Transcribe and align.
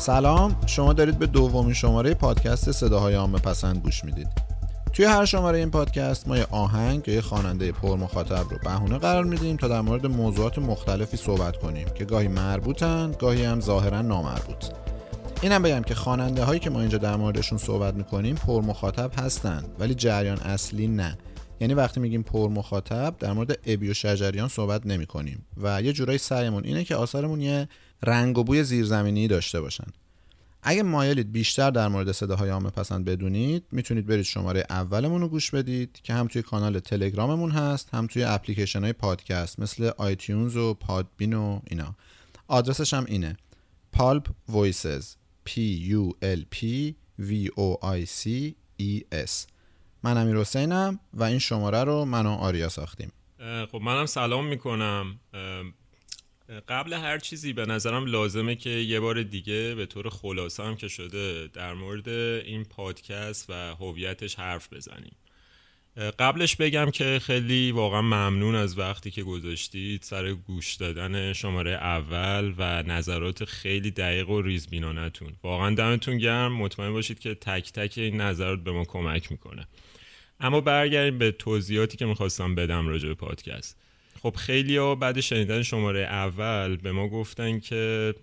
سلام 0.00 0.56
شما 0.66 0.92
دارید 0.92 1.18
به 1.18 1.26
دومین 1.26 1.74
شماره 1.74 2.14
پادکست 2.14 2.72
صداهای 2.72 3.14
عامه 3.14 3.38
پسند 3.38 3.78
گوش 3.78 4.04
می‌دید. 4.04 4.28
توی 4.92 5.04
هر 5.04 5.24
شماره 5.24 5.58
این 5.58 5.70
پادکست 5.70 6.28
ما 6.28 6.38
یه 6.38 6.46
آهنگ 6.50 7.08
یا 7.08 7.14
یه 7.14 7.20
خواننده 7.20 7.72
پر 7.72 7.96
مخاطب 7.96 8.50
رو 8.50 8.58
بهونه 8.64 8.98
قرار 8.98 9.24
میدیم 9.24 9.56
تا 9.56 9.68
در 9.68 9.80
مورد 9.80 10.06
موضوعات 10.06 10.58
مختلفی 10.58 11.16
صحبت 11.16 11.56
کنیم 11.56 11.88
که 11.94 12.04
گاهی 12.04 12.28
مربوطن 12.28 13.14
گاهی 13.18 13.44
هم 13.44 13.60
ظاهرا 13.60 14.02
نامربوط. 14.02 14.64
اینم 15.42 15.62
بگم 15.62 15.82
که 15.82 15.94
خواننده 15.94 16.44
هایی 16.44 16.60
که 16.60 16.70
ما 16.70 16.80
اینجا 16.80 16.98
در 16.98 17.16
موردشون 17.16 17.58
صحبت 17.58 17.94
می‌کنیم 17.94 18.34
پر 18.34 18.60
مخاطب 18.60 19.10
هستن 19.20 19.64
ولی 19.78 19.94
جریان 19.94 20.38
اصلی 20.38 20.88
نه. 20.88 21.18
یعنی 21.60 21.74
وقتی 21.74 22.00
میگیم 22.00 22.22
پر 22.22 22.48
مخاطب 22.48 23.14
در 23.18 23.32
مورد 23.32 23.58
ابی 23.66 23.90
و 23.90 23.94
شجریان 23.94 24.48
صحبت 24.48 24.86
نمی 24.86 25.06
کنیم 25.06 25.46
و 25.62 25.82
یه 25.82 25.92
جورایی 25.92 26.18
سعیمون 26.18 26.64
اینه 26.64 26.84
که 26.84 26.96
آثارمون 26.96 27.40
یه 27.40 27.68
رنگ 28.02 28.38
و 28.38 28.44
بوی 28.44 28.64
زیرزمینی 28.64 29.28
داشته 29.28 29.60
باشن. 29.60 29.86
اگه 30.62 30.82
مایلید 30.82 31.32
بیشتر 31.32 31.70
در 31.70 31.88
مورد 31.88 32.12
صداهای 32.12 32.50
عامه 32.50 32.70
پسند 32.70 33.04
بدونید 33.04 33.64
می‌تونید 33.72 34.06
برید 34.06 34.22
شماره 34.22 34.64
اولمون 34.70 35.20
رو 35.20 35.28
گوش 35.28 35.50
بدید 35.50 36.00
که 36.02 36.14
هم 36.14 36.26
توی 36.26 36.42
کانال 36.42 36.78
تلگراممون 36.78 37.50
هست 37.50 37.88
هم 37.94 38.06
توی 38.06 38.24
اپلیکیشن 38.24 38.82
های 38.82 38.92
پادکست 38.92 39.60
مثل 39.60 39.90
آیتیونز 39.96 40.56
و 40.56 40.74
پادبین 40.74 41.34
و 41.34 41.60
اینا. 41.70 41.94
آدرسش 42.48 42.94
هم 42.94 43.04
اینه. 43.08 43.36
Pulp 43.92 44.28
Voices 44.48 45.04
P 45.48 45.52
U 45.90 46.14
L 46.22 46.56
P 46.56 46.64
V 47.20 47.48
O 47.48 47.76
I 47.82 48.06
C 48.06 48.28
E 48.82 49.02
S. 49.26 49.30
من 50.02 50.16
امیر 50.16 50.36
حسینم 50.36 51.00
و 51.14 51.22
این 51.22 51.38
شماره 51.38 51.84
رو 51.84 52.04
من 52.04 52.26
و 52.26 52.30
آریا 52.30 52.68
ساختیم. 52.68 53.12
خب 53.72 53.80
منم 53.82 54.06
سلام 54.06 54.46
می‌کنم. 54.46 55.20
قبل 56.68 56.92
هر 56.92 57.18
چیزی 57.18 57.52
به 57.52 57.66
نظرم 57.66 58.06
لازمه 58.06 58.56
که 58.56 58.70
یه 58.70 59.00
بار 59.00 59.22
دیگه 59.22 59.74
به 59.74 59.86
طور 59.86 60.08
خلاصه 60.08 60.62
هم 60.62 60.76
که 60.76 60.88
شده 60.88 61.48
در 61.52 61.74
مورد 61.74 62.08
این 62.08 62.64
پادکست 62.64 63.50
و 63.50 63.52
هویتش 63.52 64.34
حرف 64.34 64.72
بزنیم. 64.72 65.16
قبلش 66.18 66.56
بگم 66.56 66.90
که 66.90 67.18
خیلی 67.22 67.72
واقعا 67.72 68.02
ممنون 68.02 68.54
از 68.54 68.78
وقتی 68.78 69.10
که 69.10 69.22
گذاشتید 69.22 70.02
سر 70.02 70.32
گوش 70.32 70.74
دادن 70.74 71.32
شماره 71.32 71.70
اول 71.70 72.54
و 72.58 72.82
نظرات 72.82 73.44
خیلی 73.44 73.90
دقیق 73.90 74.30
و 74.30 74.42
ریزبینانتون 74.42 75.32
واقعا 75.42 75.74
دمتون 75.74 76.18
گرم. 76.18 76.52
مطمئن 76.52 76.92
باشید 76.92 77.18
که 77.18 77.34
تک 77.34 77.72
تک 77.72 77.94
این 77.96 78.20
نظرات 78.20 78.64
به 78.64 78.72
ما 78.72 78.84
کمک 78.84 79.32
می‌کنه. 79.32 79.66
اما 80.40 80.60
برگردیم 80.60 81.18
به 81.18 81.32
توضیحاتی 81.32 81.96
که 81.96 82.06
می‌خواستم 82.06 82.54
بدم 82.54 82.88
راجع 82.88 83.08
به 83.08 83.14
پادکست. 83.14 83.76
خب 84.22 84.36
خیلی 84.36 84.76
ها 84.76 84.94
بعد 84.94 85.20
شنیدن 85.20 85.62
شماره 85.62 86.00
اول 86.00 86.76
به 86.76 86.92
ما 86.92 87.08
گفتن 87.08 87.60
که 87.60 88.14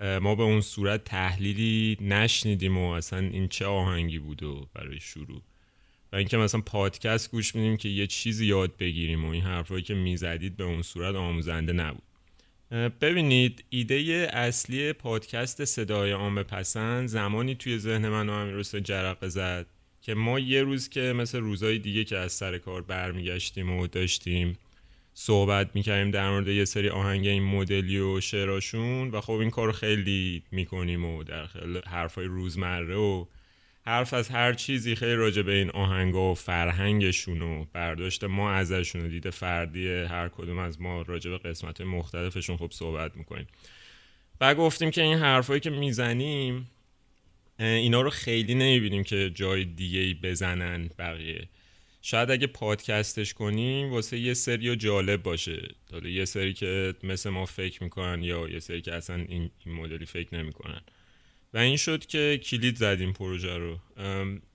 ما 0.00 0.34
به 0.34 0.42
اون 0.42 0.60
صورت 0.60 1.04
تحلیلی 1.04 1.96
نشنیدیم 2.00 2.78
و 2.78 2.90
اصلا 2.90 3.18
این 3.18 3.48
چه 3.48 3.66
آهنگی 3.66 4.18
بود 4.18 4.42
و 4.42 4.68
برای 4.74 5.00
شروع. 5.00 5.42
و 6.12 6.16
اینکه 6.16 6.36
مثلا 6.36 6.60
پادکست 6.60 7.30
گوش 7.30 7.54
میدیم 7.54 7.76
که 7.76 7.88
یه 7.88 8.06
چیزی 8.06 8.46
یاد 8.46 8.76
بگیریم 8.76 9.24
و 9.24 9.28
این 9.28 9.42
حرفایی 9.42 9.82
که 9.82 9.94
می‌زدید 9.94 10.56
به 10.56 10.64
اون 10.64 10.82
صورت 10.82 11.14
آموزنده 11.14 11.72
نبود. 11.72 12.02
ببینید 13.00 13.64
ایده 13.70 14.28
اصلی 14.32 14.92
پادکست 14.92 15.64
صدای 15.64 16.10
عامه 16.10 16.42
پسند 16.42 17.08
زمانی 17.08 17.54
توی 17.54 17.78
ذهن 17.78 18.08
من 18.08 18.28
و 18.28 18.32
امیر 18.32 18.62
جرقه 18.62 19.28
زد 19.28 19.66
که 20.02 20.14
ما 20.14 20.38
یه 20.38 20.62
روز 20.62 20.88
که 20.88 21.00
مثل 21.00 21.40
روزهای 21.40 21.78
دیگه 21.78 22.04
که 22.04 22.16
از 22.18 22.32
سر 22.32 22.58
کار 22.58 22.82
برمیگشتیم 22.82 23.70
و 23.70 23.86
داشتیم 23.86 24.58
صحبت 25.14 25.70
می‌کردیم 25.74 26.10
در 26.10 26.30
مورد 26.30 26.48
یه 26.48 26.64
سری 26.64 26.88
آهنگ 26.88 27.26
این 27.26 27.42
مدلی 27.42 27.98
و 27.98 28.20
شعراشون 28.20 29.10
و 29.10 29.20
خب 29.20 29.32
این 29.32 29.50
کار 29.50 29.72
خیلی 29.72 30.42
می‌کنیم 30.50 31.04
و 31.04 31.24
در 31.24 31.46
خیلی 31.46 31.80
حرفای 31.86 32.26
روزمره 32.26 32.94
و 32.96 33.24
حرف 33.86 34.14
از 34.14 34.28
هر 34.28 34.52
چیزی 34.52 34.94
خیلی 34.94 35.14
راجع 35.14 35.42
به 35.42 35.52
این 35.52 35.70
آهنگ 35.70 36.14
و 36.14 36.34
فرهنگشون 36.34 37.42
و 37.42 37.64
برداشت 37.72 38.24
ما 38.24 38.52
ازشون 38.52 39.06
و 39.06 39.08
دید 39.08 39.30
فردی 39.30 39.88
هر 39.88 40.28
کدوم 40.28 40.58
از 40.58 40.80
ما 40.80 41.02
راجع 41.02 41.30
به 41.30 41.38
قسمت 41.38 41.80
مختلفشون 41.80 42.56
خب 42.56 42.70
صحبت 42.70 43.16
می‌کنیم. 43.16 43.46
و 44.40 44.54
گفتیم 44.54 44.90
که 44.90 45.02
این 45.02 45.18
حرفایی 45.18 45.60
که 45.60 45.70
می‌زنیم 45.70 46.70
اینا 47.58 48.00
رو 48.00 48.10
خیلی 48.10 48.54
نمی‌بینیم 48.54 49.02
که 49.04 49.30
جای 49.34 49.64
دیگه 49.64 50.14
بزنن 50.22 50.90
بقیه. 50.98 51.48
شاید 52.02 52.30
اگه 52.30 52.46
پادکستش 52.46 53.34
کنیم 53.34 53.92
واسه 53.92 54.18
یه 54.18 54.34
سری 54.34 54.76
جالب 54.76 55.22
باشه. 55.22 55.74
حالا 55.92 56.08
یه 56.08 56.24
سری 56.24 56.52
که 56.52 56.94
مثل 57.02 57.30
ما 57.30 57.46
فکر 57.46 57.82
می‌کنن 57.82 58.22
یا 58.22 58.48
یه 58.48 58.60
سری 58.60 58.80
که 58.80 58.94
اصلا 58.94 59.16
این, 59.16 59.50
این 59.66 59.74
مدلی 59.74 60.06
فکر 60.06 60.34
نمی‌کنن. 60.34 60.80
و 61.54 61.58
این 61.58 61.76
شد 61.76 62.06
که 62.06 62.40
کلید 62.44 62.76
زدیم 62.76 63.12
پروژه 63.12 63.56
رو. 63.56 63.78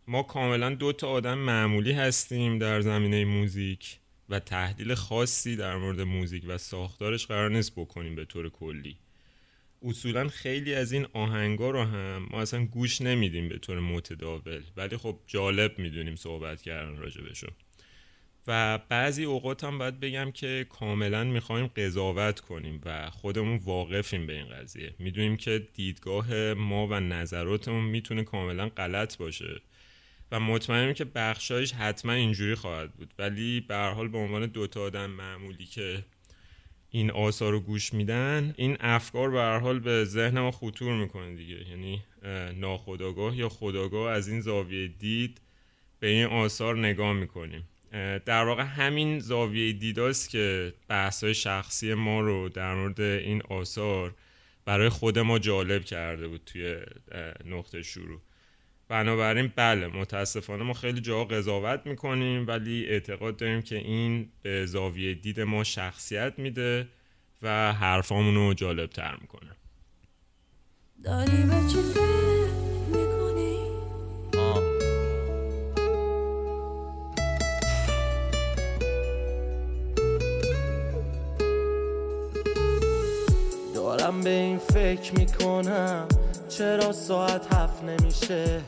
ما 0.07 0.23
کاملا 0.23 0.75
دو 0.75 0.93
تا 0.93 1.09
آدم 1.09 1.37
معمولی 1.37 1.91
هستیم 1.91 2.59
در 2.59 2.81
زمینه 2.81 3.25
موزیک 3.25 3.99
و 4.29 4.39
تحلیل 4.39 4.93
خاصی 4.93 5.55
در 5.55 5.77
مورد 5.77 6.01
موزیک 6.01 6.43
و 6.47 6.57
ساختارش 6.57 7.25
قرار 7.25 7.49
نیست 7.49 7.71
بکنیم 7.75 8.15
به 8.15 8.25
طور 8.25 8.49
کلی. 8.49 8.97
اصولا 9.81 10.27
خیلی 10.27 10.73
از 10.73 10.91
این 10.91 11.07
آهنگا 11.13 11.69
رو 11.69 11.83
هم 11.83 12.27
ما 12.31 12.41
اصلا 12.41 12.65
گوش 12.65 13.01
نمیدیم 13.01 13.49
به 13.49 13.57
طور 13.57 13.79
متداول. 13.79 14.61
ولی 14.77 14.97
خب 14.97 15.19
جالب 15.27 15.79
می‌دونیم 15.79 16.15
صحبت 16.15 16.61
کردن 16.61 16.97
راجبشون 16.97 17.49
و 18.47 18.79
بعضی 18.89 19.23
اوقات 19.23 19.63
هم 19.63 19.77
باید 19.77 19.99
بگم 19.99 20.31
که 20.31 20.65
کاملا 20.69 21.23
می‌خوایم 21.23 21.67
قضاوت 21.67 22.39
کنیم 22.39 22.81
و 22.85 23.09
خودمون 23.09 23.57
واقفیم 23.57 24.27
به 24.27 24.33
این 24.33 24.49
قضیه. 24.49 24.93
می‌دونیم 24.99 25.37
که 25.37 25.67
دیدگاه 25.73 26.53
ما 26.53 26.87
و 26.87 26.99
نظراتمون 26.99 27.83
می‌تونه 27.83 28.23
کاملا 28.23 28.69
غلط 28.69 29.17
باشه 29.17 29.61
و 30.31 30.39
مطمئنیم 30.39 30.93
که 30.93 31.05
بخشایش 31.05 31.73
حتما 31.73 32.13
اینجوری 32.13 32.55
خواهد 32.55 32.93
بود. 32.93 33.13
ولی 33.19 33.59
به 33.59 33.75
حال 33.75 34.07
به 34.07 34.17
عنوان 34.17 34.45
دوتا 34.45 34.81
آدم 34.81 35.09
معمولی 35.09 35.65
که 35.65 36.03
این 36.91 37.11
آثار 37.11 37.51
رو 37.51 37.59
گوش 37.59 37.93
میدن 37.93 38.53
این 38.57 38.77
افکار 38.79 39.31
به 39.31 39.39
هر 39.39 39.59
حال 39.59 39.79
به 39.79 40.03
ذهن 40.05 40.39
ما 40.39 40.51
خطور 40.51 40.93
می‌کنه 40.93 41.35
دیگه. 41.35 41.69
یعنی 41.69 42.03
ناخداگاه 42.55 43.37
یا 43.37 43.49
خداگاه 43.49 44.11
از 44.11 44.27
این 44.27 44.41
زاویه 44.41 44.87
دید 44.87 45.41
به 45.99 46.07
این 46.07 46.25
آثار 46.25 46.77
نگاه 46.77 47.13
می‌کنیم. 47.13 47.63
در 48.25 48.45
واقع 48.45 48.63
همین 48.63 49.19
زاویه 49.19 49.73
دیداست 49.73 50.29
که 50.29 50.73
بحث 50.87 51.23
شخصی 51.23 51.93
ما 51.93 52.21
رو 52.21 52.49
در 52.49 52.75
مورد 52.75 53.01
این 53.01 53.41
آثار 53.49 54.15
برای 54.65 54.89
خود 54.89 55.19
ما 55.19 55.39
جالب 55.39 55.85
کرده 55.85 56.27
بود 56.27 56.41
توی 56.45 56.77
نقطه 57.45 57.81
شروع. 57.81 58.21
بنابراین 58.89 59.51
بله 59.55 59.87
متاسفانه 59.87 60.63
ما 60.63 60.73
خیلی 60.73 61.01
جا 61.01 61.23
قضاوت 61.23 61.81
می‌کنیم 61.85 62.47
ولی 62.47 62.85
اعتقاد 62.85 63.37
داریم 63.37 63.61
که 63.61 63.75
این 63.75 64.29
به 64.41 64.65
زاویه 64.65 65.13
دید 65.13 65.39
ما 65.41 65.63
شخصیت 65.63 66.33
میده 66.37 66.87
و 67.41 67.73
حرفامون 67.73 68.35
رو 68.35 68.53
جالب 68.53 68.89
تر 68.89 69.17
می‌کنه. 69.21 69.51
داری 71.03 71.43
به 71.43 71.69
چی 71.71 71.77
می‌کنی؟ 72.87 73.57
دارم 83.75 84.21
به 84.21 84.29
این 84.29 84.57
فکر 84.57 85.13
می‌کنم 85.13 86.07
چرا 86.49 86.91
ساعت 86.91 87.53
هفت 87.53 87.83
نمیشه؟ 87.83 88.61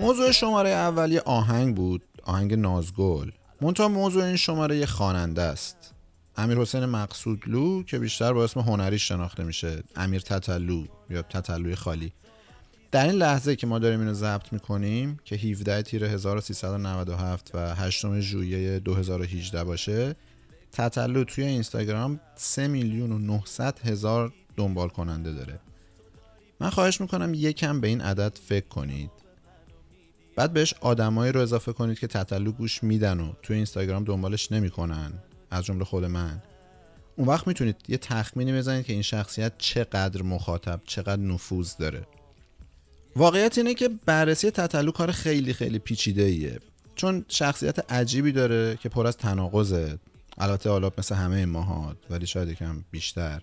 موضوع 0.00 0.30
شماره 0.30 0.70
اولی 0.70 1.18
آهنگ 1.18 1.76
بود 1.76 2.02
آهنگ 2.22 2.54
نازگل. 2.54 3.30
منتها 3.60 3.88
موضوع 3.88 4.24
این 4.24 4.36
شماره 4.36 4.76
یه 4.76 4.86
خواننده 4.86 5.42
است. 5.42 5.94
امیر 6.36 6.58
حسین 6.58 6.84
مقصودلو 6.84 7.82
که 7.82 7.98
بیشتر 7.98 8.32
با 8.32 8.44
اسم 8.44 8.60
هنری 8.60 8.98
شناخته 8.98 9.44
میشه 9.44 9.82
امیر 9.96 10.20
تتلو 10.20 10.84
یا 11.10 11.22
تتلوی 11.22 11.74
خالی. 11.74 12.12
در 12.90 13.06
این 13.06 13.14
لحظه 13.14 13.56
که 13.56 13.66
ما 13.66 13.78
داریم 13.78 14.00
اینو 14.00 14.14
ضبط 14.14 14.52
می‌کنیم 14.52 15.20
که 15.24 15.36
17 15.36 15.82
تیر 15.82 16.04
1397 16.04 17.50
و 17.54 17.74
8 17.74 18.20
ژوئیه 18.20 18.78
2018 18.78 19.64
باشه 19.64 20.16
تتلو 20.72 21.24
توی 21.24 21.44
اینستاگرام 21.44 22.20
3 22.36 22.68
میلیون 22.68 23.12
و 23.12 23.18
900 23.18 23.78
هزار 23.78 24.32
دنبال 24.56 24.88
کننده 24.88 25.32
داره. 25.32 25.60
من 26.60 26.70
خواهش 26.70 27.00
می‌کنم 27.00 27.34
یکم 27.34 27.80
به 27.80 27.88
این 27.88 28.00
عدد 28.00 28.38
فکر 28.48 28.68
کنید. 28.68 29.10
بعد 30.36 30.52
بهش 30.52 30.74
آدمایی 30.80 31.32
رو 31.32 31.40
اضافه 31.40 31.72
کنید 31.72 31.98
که 31.98 32.06
تطلو 32.06 32.52
گوش 32.52 32.82
میدن 32.82 33.20
و 33.20 33.32
توی 33.42 33.56
اینستاگرام 33.56 34.04
دنبالش 34.04 34.52
نمی‌کنن 34.52 35.12
از 35.50 35.64
جمله 35.64 35.84
خود 35.84 36.04
من. 36.04 36.42
اون 37.16 37.28
وقت 37.28 37.46
می‌تونید 37.46 37.76
یه 37.88 37.96
تخمینی 37.96 38.52
بزنید 38.52 38.86
که 38.86 38.92
این 38.92 39.02
شخصیت 39.02 39.52
چقدر 39.58 40.22
مخاطب 40.22 40.80
چقدر 40.86 41.22
نفوذ 41.22 41.76
داره. 41.76 42.06
واقعیت 43.16 43.58
اینه 43.58 43.74
که 43.74 43.90
بررسی 44.06 44.50
تطلو 44.50 44.90
کار 44.90 45.12
خیلی 45.12 45.52
خیلی 45.52 45.78
پیچیده 45.78 46.22
ایه 46.22 46.58
چون 46.94 47.24
شخصیت 47.28 47.92
عجیبی 47.92 48.32
داره 48.32 48.78
که 48.82 48.88
پر 48.88 49.06
از 49.06 49.16
تناقضه. 49.16 49.98
البته 50.38 50.70
حالا 50.70 50.90
مثل 50.98 51.14
همه 51.14 51.46
ماها 51.46 51.96
ولی 52.10 52.26
شاید 52.26 52.48
یکم 52.48 52.84
بیشتر. 52.90 53.42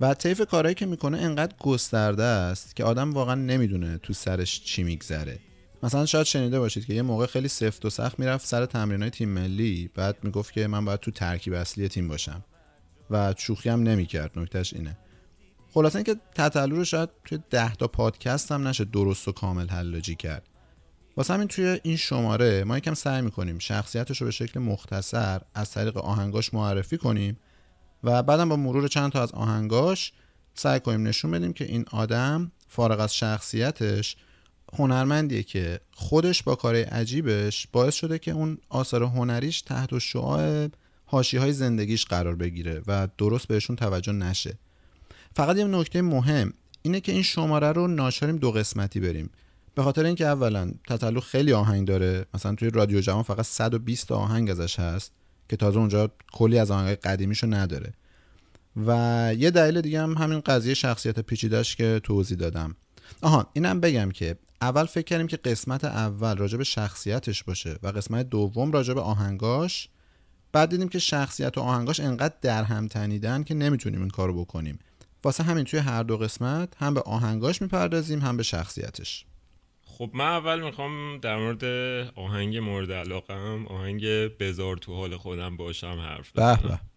و 0.00 0.14
طیف 0.14 0.40
کارهایی 0.40 0.74
که 0.74 0.86
می‌کنه 0.86 1.18
انقدر 1.18 1.54
گسترده 1.60 2.22
است 2.22 2.76
که 2.76 2.84
آدم 2.84 3.12
واقعا 3.12 3.34
نمی‌دونه 3.34 3.98
تو 3.98 4.12
سرش 4.12 4.60
چی 4.64 4.82
میگذره. 4.82 5.38
مثلا 5.82 6.06
شاید 6.06 6.26
شنیده 6.26 6.58
باشید 6.58 6.86
که 6.86 6.94
یه 6.94 7.02
موقع 7.02 7.26
خیلی 7.26 7.48
سفت 7.48 7.84
و 7.84 7.90
سخت 7.90 8.18
می‌رفت 8.18 8.46
سر 8.46 8.66
تمرینای 8.66 9.10
تیم 9.10 9.28
ملی 9.28 9.90
بعد 9.94 10.16
می‌گفت 10.22 10.52
که 10.52 10.66
من 10.66 10.84
باید 10.84 11.00
تو 11.00 11.10
ترکیب 11.10 11.52
اصلی 11.52 11.88
تیم 11.88 12.08
باشم 12.08 12.44
و 13.10 13.34
شوخی 13.36 13.68
هم 13.68 13.82
نمی‌کرد. 13.82 14.38
نکتهش 14.38 14.74
اینه. 14.74 14.98
خلاصه 15.74 15.96
اینکه 15.96 16.16
تتلو 16.34 16.76
رو 16.76 16.84
شاید 16.84 17.08
توی 17.24 17.38
ده 17.50 17.74
تا 17.74 17.88
پادکست 17.88 18.52
هم 18.52 18.68
نشه 18.68 18.84
درست 18.84 19.28
و 19.28 19.32
کامل 19.32 19.68
حلاجی 19.68 20.14
کرد. 20.14 20.42
واسه 21.16 21.34
همین 21.34 21.48
توی 21.48 21.80
این 21.82 21.96
شماره 21.96 22.64
ما 22.64 22.78
یکم 22.78 22.94
سعی 22.94 23.22
می‌کنیم 23.22 23.58
شخصیتش 23.58 24.20
رو 24.20 24.24
به 24.24 24.30
شکل 24.30 24.60
مختصر 24.60 25.40
از 25.54 25.70
طریق 25.70 25.96
آهنگاش 25.96 26.54
معرفی 26.54 26.98
کنیم 26.98 27.38
و 28.04 28.22
بعدم 28.22 28.48
با 28.48 28.56
مرور 28.56 28.88
چند 28.88 29.12
تا 29.12 29.22
از 29.22 29.32
آهنگاش 29.32 30.12
سعی 30.54 30.80
کنیم 30.80 31.06
نشون 31.06 31.30
بدیم 31.30 31.52
که 31.52 31.64
این 31.64 31.84
آدم 31.90 32.52
فارغ 32.68 33.00
از 33.00 33.14
شخصیتش 33.14 34.16
هنرمندیه 34.72 35.42
که 35.42 35.80
خودش 35.92 36.42
با 36.42 36.54
کار 36.54 36.76
عجیبش 36.76 37.66
باعث 37.72 37.94
شده 37.94 38.18
که 38.18 38.30
اون 38.30 38.58
آثار 38.68 39.02
هنریش 39.02 39.62
تحت 39.62 39.98
شعاع 39.98 40.68
هاشی 41.08 41.36
های 41.36 41.52
زندگیش 41.52 42.04
قرار 42.04 42.34
بگیره 42.34 42.82
و 42.86 43.08
درست 43.18 43.48
بهشون 43.48 43.76
توجه 43.76 44.12
نشه. 44.12 44.58
فقط 45.34 45.56
یه 45.56 45.64
نکته 45.64 46.02
مهم 46.02 46.52
اینه 46.82 47.00
که 47.00 47.12
این 47.12 47.22
شماره 47.22 47.72
رو 47.72 47.86
ناشاریم 47.88 48.36
دو 48.36 48.52
قسمتی 48.52 49.00
بریم. 49.00 49.30
به 49.74 49.82
خاطر 49.82 50.04
اینکه 50.04 50.26
اولا 50.26 50.70
تطلو 50.88 51.20
خیلی 51.20 51.52
آهنگ 51.52 51.88
داره 51.88 52.26
مثلا 52.34 52.54
توی 52.54 52.70
رادیو 52.70 53.00
جوان 53.00 53.22
فقط 53.22 53.44
120 53.44 54.12
آهنگ 54.12 54.50
ازش 54.50 54.78
هست. 54.78 55.12
که 55.50 55.56
تازه 55.56 55.78
اونجا 55.78 56.10
کلی 56.32 56.58
از 56.58 56.70
آهنگ 56.70 56.96
قدیمیشو 56.96 57.46
نداره. 57.46 57.92
و 58.86 58.90
یه 59.38 59.50
دلیل 59.50 59.80
دیگه 59.80 60.02
هم 60.02 60.12
همین 60.12 60.40
قضیه 60.40 60.74
شخصیت 60.74 61.20
پیچیدهش 61.20 61.76
که 61.76 62.00
توضیح 62.02 62.36
دادم. 62.38 62.76
آها 63.22 63.50
اینم 63.52 63.80
بگم 63.80 64.10
که 64.10 64.36
اول 64.60 64.84
فکر 64.84 65.04
کردیم 65.04 65.26
که 65.26 65.36
قسمت 65.36 65.84
اول 65.84 66.36
راجع 66.36 66.58
به 66.58 66.64
شخصیتش 66.64 67.44
باشه 67.44 67.78
و 67.82 67.88
قسمت 67.88 68.28
دوم 68.28 68.72
راجع 68.72 68.94
به 68.94 69.00
آهنگاش. 69.00 69.88
بعد 70.52 70.70
دیدیم 70.70 70.88
که 70.88 70.98
شخصیت 70.98 71.58
و 71.58 71.60
آهنگاش 71.60 72.00
انقدر 72.00 72.34
در 72.42 72.64
هم 72.64 72.88
تنیدن 72.88 73.42
که 73.42 73.54
نمی‌تونیم 73.54 74.00
این 74.00 74.10
کارو 74.10 74.40
بکنیم. 74.40 74.78
واسه 75.24 75.42
همین 75.42 75.64
توی 75.64 75.80
هر 75.80 76.02
دو 76.02 76.16
قسمت 76.16 76.68
هم 76.76 76.94
به 76.94 77.00
آهنگاش 77.00 77.62
می‌پردازیم 77.62 78.20
هم 78.20 78.36
به 78.36 78.42
شخصیتش. 78.42 79.26
خب 80.00 80.10
من 80.14 80.24
اول 80.24 80.60
می‌خوام 80.64 81.18
در 81.18 81.36
مورد 81.36 81.64
آهنگ 82.16 82.56
مورد 82.56 82.92
علاقم 82.92 83.66
آهنگ 83.66 84.04
بزار 84.38 84.76
تو 84.76 84.94
حال 84.94 85.16
خودم 85.16 85.56
باشم 85.56 86.00
حرف 86.00 86.32
بزنم. 86.32 86.89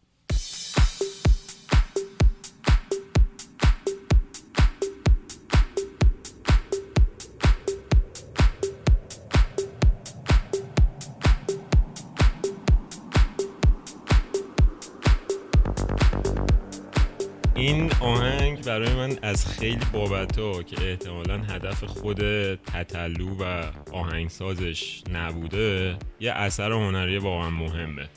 برای 18.66 18.94
من 18.94 19.18
از 19.22 19.48
خیلی 19.48 19.86
بابت 19.94 20.40
ها 20.40 20.64
که 20.64 20.90
احتمالا 20.90 21.38
هدف 21.38 21.84
خود 21.84 22.20
تطلو 22.56 23.36
و 23.40 23.64
آهنگسازش 23.92 25.04
نبوده 25.14 25.98
یه 26.20 26.32
اثر 26.32 26.72
هنری 26.72 27.18
واقعا 27.18 27.50
مهمه. 27.50 28.10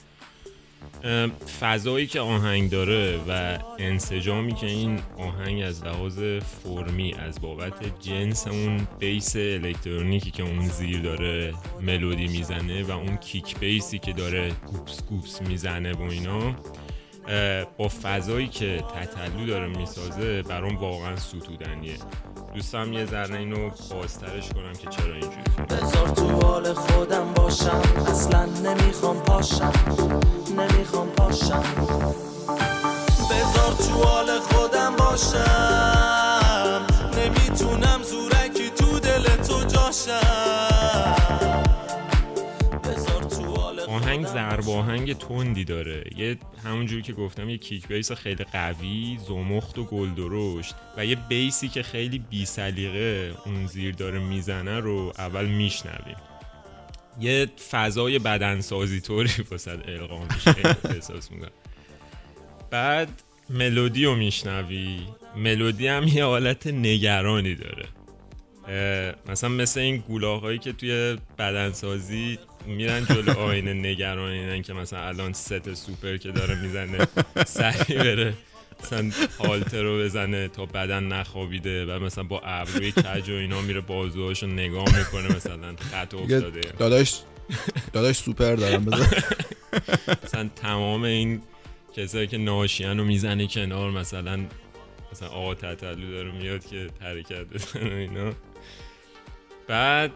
فضایی 1.61 2.07
که 2.07 2.21
آهنگ 2.21 2.71
داره 2.71 3.21
و 3.29 3.59
انسجامی 3.79 4.55
که 4.55 4.67
این 4.67 5.01
آهنگ 5.19 5.63
از 5.63 5.85
لحاظ 5.85 6.19
فرمی 6.65 7.15
از 7.15 7.41
بابت 7.41 8.01
جنس 8.01 8.47
اون 8.47 8.89
بیس 8.99 9.37
الکترونیکی 9.37 10.31
که 10.31 10.43
اون 10.43 10.69
زیر 10.69 11.01
داره 11.01 11.55
ملودی 11.81 12.29
می‌زنه 12.29 12.83
و 12.83 12.91
اون 12.91 13.17
کیک 13.17 13.59
بیسی 13.59 13.99
که 13.99 14.13
داره 14.13 14.53
گوپس 14.67 15.05
گوپس 15.05 15.43
می‌زنه 15.43 15.93
و 15.93 16.03
اینا 16.03 16.57
با 17.79 17.89
فضایی 18.03 18.49
که 18.49 18.85
تطلو 18.95 19.47
داره 19.47 19.67
می‌سازه 19.67 20.43
برام 20.43 20.77
واقعا 20.77 21.17
ستودنیه. 21.17 21.97
دوستم 22.55 22.93
یه 22.93 23.07
ذره 23.07 23.39
اینو 23.39 23.71
بازترش 23.91 24.49
کنم 24.49 24.73
که 24.73 24.89
چرا 24.91 25.13
اینجوری. 25.13 25.67
بذار 25.71 26.09
تو 26.09 26.47
حال 26.47 26.73
خودم 26.73 27.33
باشم. 27.35 27.83
اصلا 28.07 28.45
نمی‌خوام 28.45 29.17
پاشم. 29.17 29.73
نمی‌خوام 30.59 31.09
پاشم. 31.09 31.63
تندی 45.17 45.65
داره. 45.65 46.05
یه 46.17 46.37
همونجوری 46.65 47.03
که 47.03 47.13
گفتم 47.13 47.49
یه 47.49 47.59
کیک 47.59 47.89
بیس 47.89 48.13
خیلی 48.13 48.45
قوی 48.45 49.19
زمخت 49.29 49.79
و 49.79 49.85
گل 49.85 50.11
درشت 50.15 50.75
و 50.97 51.07
یه 51.07 51.15
بیسی 51.15 51.69
که 51.69 51.83
خیلی 51.83 52.19
بی 52.19 52.47
سلیقه 52.47 53.35
اون 53.47 53.67
زیر 53.67 53.95
داره 53.95 54.19
می‌زنه 54.19 54.81
رو 54.81 55.13
اول 55.19 55.47
میشنویم. 55.47 56.17
یه 57.21 57.47
فضای 57.71 58.19
بدنسازی 58.19 59.01
طوری 59.01 59.31
واسه 59.51 59.71
القا 59.71 60.25
میشه. 60.35 60.55
احساس 60.85 61.33
می‌کنم. 61.33 61.51
بعد 62.71 63.23
ملودی 63.51 64.05
رو 64.05 64.15
میشنوی. 64.15 65.01
ملودی 65.37 65.87
هم 65.87 66.09
یه 66.09 66.25
حالت 66.25 66.67
نگرانی 66.67 67.55
داره. 67.55 67.87
مثلا 69.29 69.51
مثل 69.51 69.81
این 69.81 69.97
گولاهایی 69.97 70.59
که 70.59 70.73
توی 70.73 71.17
بدنسازی 71.39 72.39
میرن 72.67 73.05
جلو 73.05 73.39
آینه 73.39 73.73
نگران 73.73 74.31
اینن 74.31 74.63
که 74.63 74.73
مثلا 74.73 75.07
الان 75.07 75.33
ست 75.33 75.75
سوپر 75.75 76.17
که 76.17 76.33
داره 76.33 76.63
می‌زنه 76.63 76.99
سریع 77.47 77.99
بره 77.99 78.35
مثلا 78.83 79.11
هالتر 79.39 79.83
رو 79.83 79.99
بزنه 79.99 80.49
تا 80.49 80.67
بدن 80.67 81.05
نخوابیده 81.05 81.87
و 81.87 82.05
مثلا 82.05 82.25
با 82.25 82.41
ابروی 82.45 82.93
کج 82.93 83.31
و 83.31 83.33
اینا 83.33 83.61
میره 83.61 83.81
بازوهاشو 83.81 84.47
نگاه 84.47 84.99
می‌کنه 84.99 85.37
مثلا 85.37 85.77
خط 85.77 86.15
افتاده. 86.15 86.61
داداش 86.79 87.21
داداش 87.93 88.17
سوپر 88.17 88.55
دارم 88.55 88.85
بزن 88.85 89.23
مثلا 90.25 90.51
تمام 90.57 91.03
این 91.03 91.43
کسایی 91.97 92.27
که 92.27 92.39
ناشیان 92.39 92.99
رو 92.99 93.05
می‌زنه 93.05 93.47
کنار 93.47 93.91
مثلا 93.91 94.41
مثلا 95.13 95.29
آقا 95.29 95.55
تتلو 95.55 96.11
داره 96.11 96.33
میاد 96.33 96.67
که 96.67 96.89
حرکت 97.01 97.45
بزنه 97.45 97.95
اینا. 97.95 98.33
بعد 99.69 100.11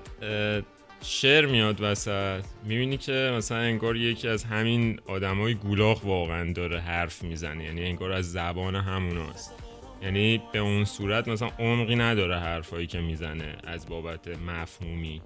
شعر 1.02 1.46
میاد 1.46 1.80
وسط. 1.80 2.44
می‌بینی 2.64 2.96
که 2.96 3.32
مثلا 3.36 3.58
انگار 3.58 3.96
یکی 3.96 4.28
از 4.28 4.44
همین 4.44 5.00
آدمای 5.06 5.54
گولاخ 5.54 6.04
واقعا 6.04 6.52
داره 6.52 6.80
حرف 6.80 7.22
می‌زنه. 7.22 7.64
یعنی 7.64 7.84
انگار 7.84 8.12
از 8.12 8.32
زبان 8.32 8.74
هموناست 8.74 9.54
یعنی 10.02 10.42
به 10.52 10.58
اون 10.58 10.84
صورت 10.84 11.28
مثلا 11.28 11.50
عمقی 11.58 11.96
نداره 11.96 12.38
حرفایی 12.38 12.86
که 12.86 13.00
می‌زنه 13.00 13.56
از 13.64 13.86
بابت 13.86 14.28
مفهومی. 14.28 15.22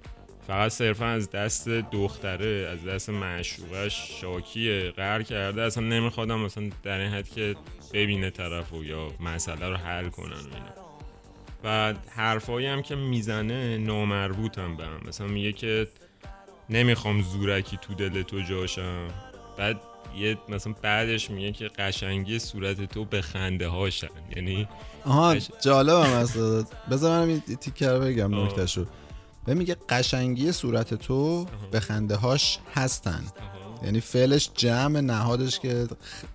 فقط 0.47 0.71
صرفا 0.71 1.05
از 1.05 1.31
دست 1.31 1.69
دختره 1.69 2.69
از 2.71 2.85
دست 2.85 3.09
معشوقش 3.09 4.21
شاکیه. 4.21 4.91
قهر 4.91 5.23
کرده 5.23 5.61
اصلا 5.61 5.83
نمیخوادم 5.83 6.39
مثلا 6.39 6.69
در 6.83 6.99
این 6.99 7.11
حد 7.11 7.29
که 7.29 7.55
ببینه 7.93 8.29
طرف 8.29 8.73
یا 8.83 9.07
مسئله 9.19 9.69
رو 9.69 9.75
حل 9.75 10.09
کنن 10.09 10.31
و 10.31 10.55
اینا. 10.55 10.84
و 11.65 11.93
حرفایی 12.09 12.67
هم 12.67 12.81
که 12.81 12.95
می‌زنه 12.95 13.77
نامربوط 13.77 14.59
هم 14.59 14.77
به 14.77 14.85
هم. 14.85 15.01
مثلا 15.07 15.27
میگه 15.27 15.53
که 15.53 15.87
نمی‌خوام 16.69 17.21
زورکی 17.21 17.77
تو 17.77 17.93
دل 17.93 18.21
تو 18.21 18.41
جاشم. 18.41 19.07
بعد 19.57 19.81
یه 20.17 20.37
مثلا 20.49 20.73
بعدش 20.81 21.31
میگه 21.31 21.51
که 21.51 21.67
قشنگی 21.67 22.39
صورت 22.39 22.81
تو 22.81 23.05
به 23.05 23.21
خنده 23.21 23.67
هاشن. 23.67 24.07
یعنی 24.35 24.67
آها 25.05 25.35
جالب 25.61 26.05
هم 26.05 26.21
هست. 26.21 26.37
بذار 26.91 27.19
منم 27.19 27.27
این 27.27 27.57
تیکر 27.57 27.99
بگم 27.99 28.43
نکتشو 28.43 28.85
به 29.45 29.53
میگه 29.53 29.75
قشنگی 29.89 30.51
صورت 30.51 30.93
تو 30.93 31.45
به 31.71 31.79
خنده 31.79 32.15
هاش 32.15 32.59
هستن. 32.75 33.23
یعنی 33.83 33.99
فعلش 33.99 34.49
جمع 34.55 34.99
نهادش 34.99 35.59
که 35.59 35.87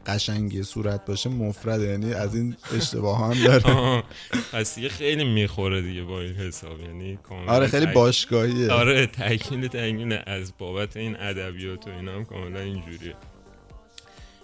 قشنگی 0.06 0.62
صورت 0.62 1.04
باشه 1.06 1.30
مفرد 1.30 1.80
یعنی 1.80 2.14
از 2.14 2.34
این 2.34 2.56
اشتباه 2.76 3.18
هم 3.24 3.44
داره. 3.44 4.02
پس 4.52 4.78
یه 4.78 4.88
خیلی 4.88 5.24
می‌خوره 5.24 5.82
دیگه 5.82 6.02
با 6.02 6.20
این 6.20 6.34
حساب. 6.34 6.80
یعنی 6.80 7.18
آره 7.46 7.66
خیلی 7.66 7.86
باشگاهیه. 7.86 8.72
آره 8.72 9.06
تکمیل 9.06 9.68
تکمیل 9.68 10.18
از 10.26 10.52
بابت 10.58 10.96
این 10.96 11.16
ادبیات 11.16 11.86
و 11.86 11.90
اینا 11.90 12.14
هم 12.14 12.24
کاملا 12.24 12.60
اینجوریه. 12.60 13.14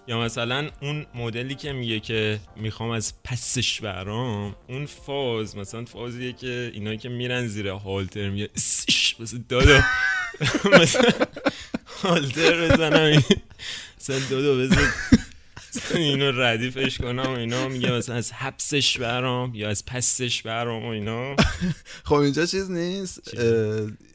یا 0.09 0.21
مثلا 0.21 0.71
اون 0.83 1.07
مدلی 1.15 1.55
که 1.55 1.73
میگه 1.73 2.01
که 2.01 2.39
می‌خوام 2.57 2.91
از 2.91 3.13
پسش 3.25 3.81
برام 3.81 4.57
اون 4.69 4.87
فاز 4.87 5.57
مثلا 5.57 5.85
فازیه 5.85 6.33
که 6.33 6.71
اینا 6.75 6.97
که 6.97 7.09
میرن 7.09 7.47
زیر 7.47 7.69
هالتر 7.69 8.31
میگه 8.31 8.51
مثلا 9.21 9.41
دادا. 9.49 9.81
مثلا 10.81 11.11
هالتر 12.03 12.69
بزنم. 12.69 13.23
مثلا 14.01 14.19
دو 14.31 14.43
دو 14.43 14.59
بزن. 14.59 14.89
اینو 15.95 16.33
ردیفش 16.33 16.99
کنم 16.99 17.27
و 17.27 17.31
اینا. 17.31 17.69
میگه 17.69 17.93
مثلا 17.93 18.15
از 18.15 18.33
حبسش 18.33 18.99
برام 18.99 19.55
یا 19.55 19.69
از 19.69 19.85
پسش 19.85 20.43
برام 20.43 20.85
و 20.85 20.89
اینا. 20.89 21.37
خب 22.05 22.15
اینجا 22.15 22.47
چیز 22.47 22.71
نیست. 22.71 23.35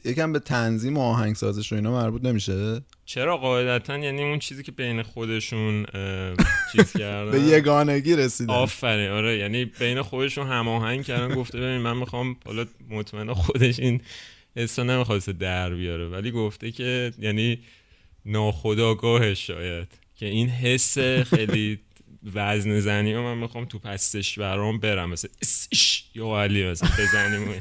یکم 0.04 0.32
به 0.32 0.38
تنظیم 0.38 0.96
و 0.96 1.00
آهنگسازش 1.00 1.72
و 1.72 1.74
اینا 1.74 1.92
مربوط 1.92 2.24
نمیشه؟ 2.24 2.82
چرا؟ 3.04 3.36
قاعدتا 3.36 3.98
یعنی 3.98 4.22
اون 4.22 4.38
چیزی 4.38 4.62
که 4.62 4.72
بین 4.72 5.02
خودشون 5.02 5.86
چیز 6.72 6.92
کردن. 6.92 7.30
به 7.30 7.40
یگانگی 7.40 8.16
رسیدن. 8.16 8.54
آفرین. 8.54 9.10
آره 9.10 9.38
یعنی 9.38 9.64
بین 9.64 10.02
خودشون 10.02 10.46
هماهنگ 10.46 11.04
کردن. 11.04 11.34
گفته 11.34 11.58
ببین 11.58 11.78
من 11.78 11.96
می‌خوام 11.96 12.36
حالا 12.46 12.66
مطمئن 12.90 13.32
خودش 13.32 13.78
این 13.78 14.00
حسا 14.56 14.82
نمی‌خواست 14.82 15.30
در 15.30 15.74
بیاره 15.74 16.08
ولی 16.08 16.30
گفته 16.30 16.72
که 16.72 17.12
یعنی 17.18 17.58
ناخداگاهش 18.24 19.46
شاید. 19.46 19.88
که 20.16 20.26
این 20.26 20.48
حس 20.48 20.98
خیلی 20.98 21.78
وزن 22.34 22.80
زنی 22.80 23.14
و 23.14 23.22
من 23.22 23.38
می‌خوام 23.38 23.64
تو 23.64 23.78
پستش 23.78 24.38
برام 24.38 24.80
برم. 24.80 25.10
مثل 25.10 25.28
یا 26.14 26.42
علی 26.42 26.70
مثلا 26.70 26.88
بزنیم 26.98 27.58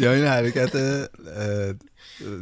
یا 0.00 0.12
این 0.12 0.24
حرکت 0.24 1.08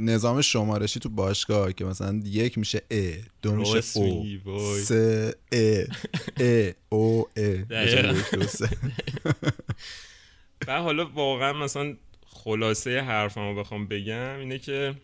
نظام 0.01 0.41
شمارشی 0.41 1.01
تو 1.01 1.09
باشگاه 1.09 1.73
که 1.73 1.85
مثلا 1.85 2.21
یک 2.25 2.59
میشه 2.59 2.83
ا 2.91 3.13
دو 3.43 3.57
میشه 3.57 3.83
او 3.95 4.27
سه 4.85 5.35
ا 5.53 5.85
ا 6.41 6.71
او 6.89 7.29
ا 7.37 7.57
و 10.67 10.81
حالا 10.81 11.07
واقعا 11.07 11.53
مثلا 11.53 11.97
خلاصه 12.33 13.01
حرفمو 13.01 13.55
بخوام 13.55 13.87
بگم 13.87 14.39
اینه 14.39 14.59
که 14.59 14.95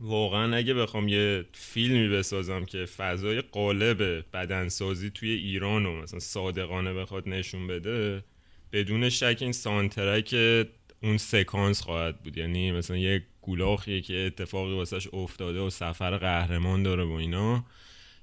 واقعا 0.00 0.56
اگه 0.56 0.74
بخوام 0.74 1.08
یه 1.08 1.44
فیلمی 1.52 2.08
بسازم 2.08 2.64
که 2.64 2.84
فضای 2.84 3.40
قالب 3.40 4.24
بدنسازی 4.32 5.10
توی 5.10 5.30
ایران 5.30 5.86
و 5.86 6.02
مثلا 6.02 6.20
صادقانه 6.20 6.94
بخواد 6.94 7.28
نشون 7.28 7.66
بده 7.66 8.24
بدون 8.72 9.08
شک 9.08 9.38
این 9.40 9.52
سانترک 9.52 10.34
اون 11.02 11.16
سکانس 11.16 11.80
خواهد 11.80 12.22
بود. 12.22 12.38
یعنی 12.38 12.72
مثلا 12.72 12.96
یه 12.96 13.22
گولاخیه 13.42 14.00
که 14.00 14.14
اتفاقی 14.14 14.74
واسش 14.74 15.08
افتاده 15.12 15.60
و 15.60 15.70
سفر 15.70 16.16
قهرمان 16.16 16.82
داره 16.82 17.04
و 17.04 17.12
اینا. 17.12 17.64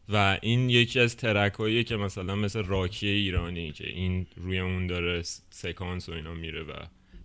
و 0.10 0.40
این 0.42 0.70
یکی 0.70 1.00
از 1.00 1.18
ترک 1.18 1.86
که 1.88 1.96
مثلا 1.96 2.36
مثل 2.36 2.64
راکی 2.64 3.08
ایرانی 3.08 3.72
که 3.72 3.90
این 3.90 4.28
روی 4.36 4.60
اون 4.60 4.88
داره 4.88 5.22
سکانس 5.50 6.10
و 6.10 6.12
اینا 6.12 6.34
میره 6.34 6.64
و 6.64 6.74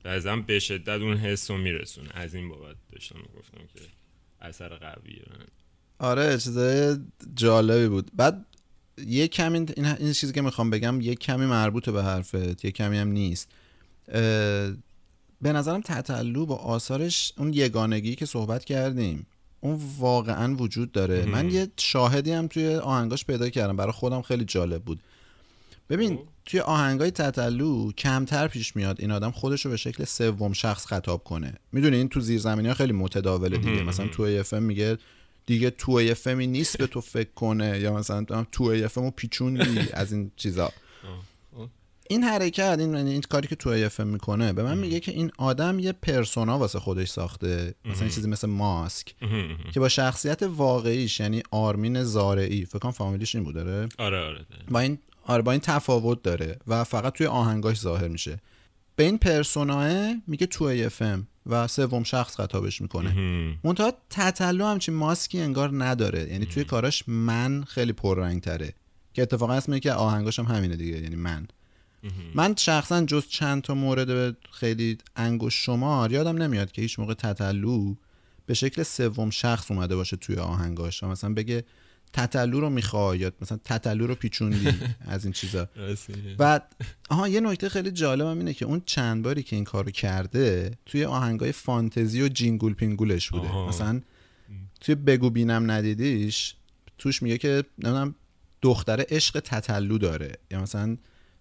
بعضا 0.07 0.37
به 0.37 0.59
شدت 0.59 0.89
اون 0.89 1.17
حس 1.17 1.51
رو 1.51 1.59
میرسونه. 1.59 2.09
از 2.15 2.35
این 2.35 2.49
بابت 2.49 2.77
داشتم 2.93 3.19
گفتم 3.39 3.59
که 3.75 3.81
اثر 4.41 4.69
قویه. 4.69 5.23
آره 5.99 6.39
چیزای 6.39 6.97
جالبی 7.35 7.89
بود. 7.89 8.11
بعد 8.17 8.47
یه 9.07 9.29
کمی 9.29 9.59
این, 9.59 9.87
این 9.87 10.13
چیزی 10.13 10.33
که 10.33 10.43
می‌خوام 10.43 10.71
بگم 10.71 11.01
یه 11.01 11.15
کمی 11.15 11.47
مربوط 11.47 11.89
به 11.89 12.03
حرفت 12.03 12.65
یه 12.65 12.71
کمی 12.71 12.99
هم 12.99 13.09
نیست. 13.09 13.49
به 15.43 15.53
نظرم 15.53 15.81
تطلو 15.81 16.47
با 16.47 16.57
آثارش 16.57 17.33
اون 17.39 17.53
یگانگی 17.53 18.15
که 18.15 18.27
صحبت 18.27 18.65
کردیم 18.65 19.27
اون 19.61 19.81
واقعا 19.99 20.55
وجود 20.55 20.93
داره. 20.93 21.25
من 21.25 21.51
یه 21.51 21.69
شاهدی 21.77 22.33
هم 22.33 22.47
توی 22.47 22.75
آهنگاش 22.75 23.25
پیدا 23.25 23.49
کردم. 23.49 23.77
برای 23.77 23.93
خودم 23.93 24.23
خیلی 24.23 24.45
جالب 24.45 24.83
بود. 24.83 25.01
ببین 25.91 26.17
خب. 26.17 26.23
توی 26.47 26.61
آهنگای 26.61 27.11
تتلو 27.11 27.93
کمتر 27.93 28.49
پیش 28.49 28.77
میاد 28.77 29.01
این 29.01 29.11
آدم 29.13 29.31
خودش 29.31 29.65
رو 29.65 29.71
به 29.71 29.77
شکل 29.77 30.05
سوم 30.05 30.53
شخص 30.53 30.87
خطاب 30.87 31.25
کنه. 31.25 31.55
می‌دونی؟ 31.73 31.97
این 31.97 32.09
تو 32.09 32.21
زیرزمینی 32.21 32.69
ها 32.69 32.75
خیلی 32.75 32.93
متداوله 32.93 33.59
دیگه. 33.59 33.83
مثلا 33.83 34.09
2AFM 34.09 34.55
میگه 34.55 34.99
دیگه 35.47 35.71
2AFM 35.71 35.93
ی 35.93 36.47
نیست 36.47 36.79
به 36.79 36.87
تو 36.87 37.01
فکر 37.01 37.31
کنه. 37.35 37.81
یا 37.81 37.95
مثلا 37.95 38.25
2AFM 38.53 38.65
و 38.65 39.11
پیچوندی 39.11 39.81
از 39.93 40.13
این 40.13 40.31
چیزا. 40.37 40.73
این 42.09 42.25
حرکت 42.25 42.77
این 42.79 42.95
این 42.95 43.21
کاری 43.21 43.49
که 43.49 43.57
2AFM 43.57 44.01
می‌کنه 44.01 44.53
به 44.53 44.63
من 44.63 44.79
میگه 44.79 45.01
که 45.01 45.13
این 45.13 45.31
آدم 45.39 45.79
یه 45.79 45.93
persona 45.93 46.59
واسه 46.59 46.79
خودش 46.79 47.09
ساخته. 47.09 47.75
مثلا 47.85 48.09
چیزی 48.09 48.29
مثل 48.29 48.49
ماسک. 48.49 49.15
که 49.73 49.81
با 49.81 49.89
شخصیت 49.89 50.43
واقعیش 50.43 51.21
یعنی 51.21 51.43
آرمین 51.51 52.03
زارعی. 52.03 52.65
فکر 52.65 52.79
کنم 52.79 52.93
فامیلیش 52.93 53.35
این 53.35 53.45
بود 53.45 53.55
داره 53.55 53.89
آره 53.99 54.19
آره 54.19 54.47
با 54.71 54.81
این 54.81 54.99
آره 55.27 55.43
با 55.43 55.53
این 55.53 55.61
تفاوت 55.61 56.23
داره 56.23 56.59
و 56.67 56.85
فقط 56.85 57.13
توی 57.13 57.27
آهنگاش 57.27 57.81
ظاهر 57.81 58.09
میشه. 58.09 58.39
به 58.97 59.05
این 59.05 59.19
پرسوناه 59.19 60.15
میگه 60.27 60.47
تو 60.47 60.65
اف 60.65 61.03
و 61.47 61.67
سوم 61.67 62.03
شخص 62.03 62.37
خطابش 62.37 62.81
می‌کنه. 62.81 63.11
منتها 63.65 63.93
تطلو 64.11 64.67
همچین 64.67 64.95
ماسکی 64.95 65.41
انگار 65.41 65.85
نداره. 65.85 66.33
یعنی 66.33 66.47
توی 66.47 66.65
کاراش 66.65 67.05
من 67.07 67.65
خیلی 67.65 67.93
پررنگ 67.93 68.41
تره 68.41 68.75
که 69.15 69.23
اتفاقا 69.23 69.53
اسمه 69.53 69.81
که 69.81 69.93
آهنگاش 69.93 70.39
هم 70.39 70.45
همینه 70.45 70.77
دیگه 70.77 71.01
یعنی 71.01 71.17
من. 71.17 71.49
من 72.35 72.55
شخصا 72.57 73.05
جز 73.05 73.29
چند 73.29 73.63
تا 73.63 73.75
مورد 73.75 74.37
خیلی 74.53 74.99
انگوش 75.17 75.65
شمار 75.65 76.13
یادم 76.13 76.43
نمیاد 76.43 76.73
که 76.73 76.83
هیچ 76.83 76.99
موقع 76.99 77.15
تطلو 77.15 77.95
به 78.47 78.55
شکل 78.55 78.83
سوم 78.83 79.31
شخص 79.31 79.71
اومده 79.71 79.97
باشه 79.97 80.17
توی 80.17 80.37
آهنگاش. 80.37 81.03
و 81.03 81.07
مثلا 81.07 81.35
بگه 81.35 81.65
تتلو 82.17 82.61
رو 82.61 82.71
می‌خوای 82.71 83.19
یا 83.19 83.33
مثلا 83.41 83.59
تتلو 83.65 84.07
رو 84.07 84.15
پیچوندی 84.15 84.69
از 85.15 85.25
این 85.25 85.33
چیزا. 85.33 85.69
و 86.39 86.61
آها 87.09 87.29
یه 87.29 87.41
نکته 87.41 87.69
خیلی 87.69 87.91
جالبم 87.91 88.39
اینه 88.39 88.55
که 88.55 88.65
اون 88.65 88.83
چند 88.87 89.23
باری 89.23 89.43
که 89.43 89.57
این 89.57 89.65
کارو 89.65 89.91
کرده 89.91 90.71
توی 90.87 91.05
آهنگای 91.05 91.53
فانتزی 91.53 92.23
و 92.23 92.29
جینگول 92.29 92.75
پینگولش 92.75 93.31
بوده. 93.31 93.49
آها. 93.49 93.69
مثلا 93.69 94.01
توی 94.81 94.95
بگو 94.95 95.31
بینم 95.31 95.71
ندیدیش 95.71 96.55
توش 96.99 97.23
میگه 97.23 97.39
که 97.39 97.65
نمی‌دونم 97.79 98.15
دختر 98.63 99.05
عشق 99.09 99.41
تتلو 99.41 99.99
داره. 99.99 100.33
یا 100.51 100.63
مثلا 100.63 100.97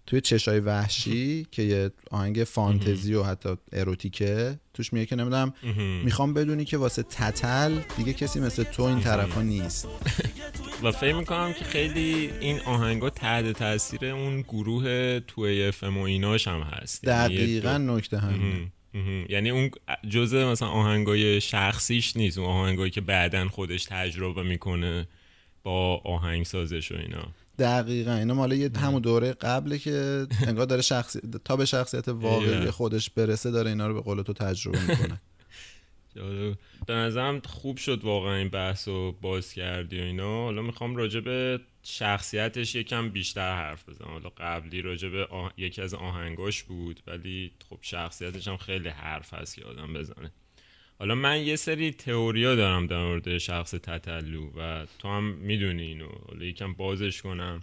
توی 0.06 0.20
چشای 0.20 0.60
وحشی 0.60 1.46
که 1.50 1.62
یه 1.62 1.90
آهنگ 2.10 2.44
فانتزی 2.44 3.14
و 3.14 3.22
حتی 3.22 3.56
اروتیکه 3.72 4.58
توش 4.74 4.92
میگه 4.92 5.06
که 5.06 5.16
نمی‌دونم 5.16 5.52
می‌خوام 6.04 6.34
بدونی 6.34 6.64
که 6.64 6.76
واسه 6.76 7.02
تتل 7.02 7.78
دیگه 7.96 8.12
کسی 8.12 8.40
مثل 8.40 8.62
تو 8.62 8.82
این 8.82 9.00
طرفا 9.00 9.42
نیست. 9.42 9.88
و 10.82 10.92
فکر 10.92 11.14
می‌کنم 11.14 11.52
که 11.52 11.64
خیلی 11.64 12.30
این 12.40 12.60
آهنگا 12.60 13.10
تحت 13.10 13.52
تاثیر 13.52 14.04
اون 14.04 14.40
گروه 14.40 15.20
تو 15.20 15.42
اف 15.42 15.82
و 15.82 15.98
ایناش 15.98 16.48
هم 16.48 16.60
هست. 16.60 17.04
یعنی 17.04 17.34
دقیقا 17.34 17.78
نکته 17.78 18.18
همینه. 18.18 18.72
یعنی 19.28 19.50
اون 19.50 19.70
جزء 20.08 20.50
مثلا 20.50 20.68
آهنگای 20.68 21.40
شخصیش 21.40 22.16
نیست 22.16 22.38
اون 22.38 22.48
آهنگایی 22.48 22.90
که 22.90 23.00
بعدا 23.00 23.48
خودش 23.48 23.84
تجربه 23.84 24.42
می‌کنه 24.42 25.08
با 25.62 25.96
آهنگ 26.04 26.44
سازش 26.44 26.92
و 26.92 26.94
اینا. 26.94 27.28
دقیقا. 27.58 28.12
اینا 28.12 28.34
مال 28.34 28.52
یه 28.52 28.70
همون 28.76 29.02
دوره 29.02 29.32
قبله 29.32 29.78
که 29.78 30.26
انگار 30.46 30.66
داره 30.66 30.82
شخصی... 30.82 31.20
تا 31.44 31.56
به 31.56 31.64
شخصیت 31.64 32.08
واقعی 32.08 32.70
خودش 32.70 33.10
برسه 33.10 33.50
داره 33.50 33.70
اینا 33.70 33.86
رو 33.86 33.94
به 33.94 34.00
قول 34.00 34.22
تو 34.22 34.32
تجربه 34.32 34.78
می‌کنه. 34.88 35.20
به 36.86 36.94
نظرم 36.94 37.40
خوب 37.40 37.76
شد 37.76 38.04
واقعا 38.04 38.34
این 38.34 38.48
بحث 38.48 38.88
رو 38.88 39.12
باز 39.12 39.52
کردی 39.52 40.00
و 40.00 40.02
اینا. 40.02 40.44
حالا 40.44 40.62
می‌خوام 40.62 40.96
راجع 40.96 41.20
به 41.20 41.60
شخصیتش 41.82 42.74
یکم 42.74 43.08
بیشتر 43.08 43.56
حرف 43.56 43.88
بزنم. 43.88 44.08
حالا 44.08 44.28
قبلی 44.36 44.82
راجع 44.82 45.08
به 45.08 45.28
یکی 45.56 45.82
از 45.82 45.94
آهنگاش 45.94 46.62
بود 46.62 47.00
ولی 47.06 47.50
خب 47.70 47.78
شخصیتش 47.80 48.48
هم 48.48 48.56
خیلی 48.56 48.88
حرف 48.88 49.34
هست 49.34 49.56
که 49.56 49.64
آدم 49.64 49.92
بزنه. 49.92 50.32
حالا 50.98 51.14
من 51.14 51.42
یه 51.42 51.56
سری 51.56 51.90
تئوریا 51.90 52.54
دارم 52.54 52.86
در 52.86 53.04
مورد 53.04 53.38
شخص 53.38 53.70
تتلو 53.70 54.50
و 54.56 54.86
تو 54.98 55.08
هم 55.08 55.24
می‌دونی 55.24 55.82
اینو. 55.82 56.08
حالا 56.28 56.44
یکم 56.44 56.72
بازش 56.72 57.22
کنم. 57.22 57.60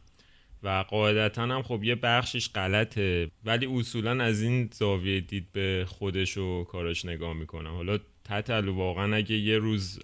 و 0.63 0.85
قاعدتا 0.89 1.41
هم 1.41 1.61
خب 1.61 1.83
یه 1.83 1.95
بخشش 1.95 2.49
غلطه. 2.49 3.31
ولی 3.45 3.65
اصولا 3.65 4.23
از 4.23 4.41
این 4.41 4.69
زاویه 4.73 5.19
دید 5.19 5.51
به 5.51 5.85
خودش 5.87 6.37
و 6.37 6.63
کارش 6.63 7.05
نگاه 7.05 7.33
می‌کنم. 7.33 7.75
حالا 7.75 7.99
تتلو 8.23 8.75
واقعا 8.75 9.15
اگه 9.15 9.35
یه 9.35 9.57
روز 9.57 9.99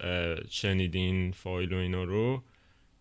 شنیدین 0.50 1.32
فایل 1.32 1.72
و 1.72 1.76
اینا 1.76 2.04
رو 2.04 2.42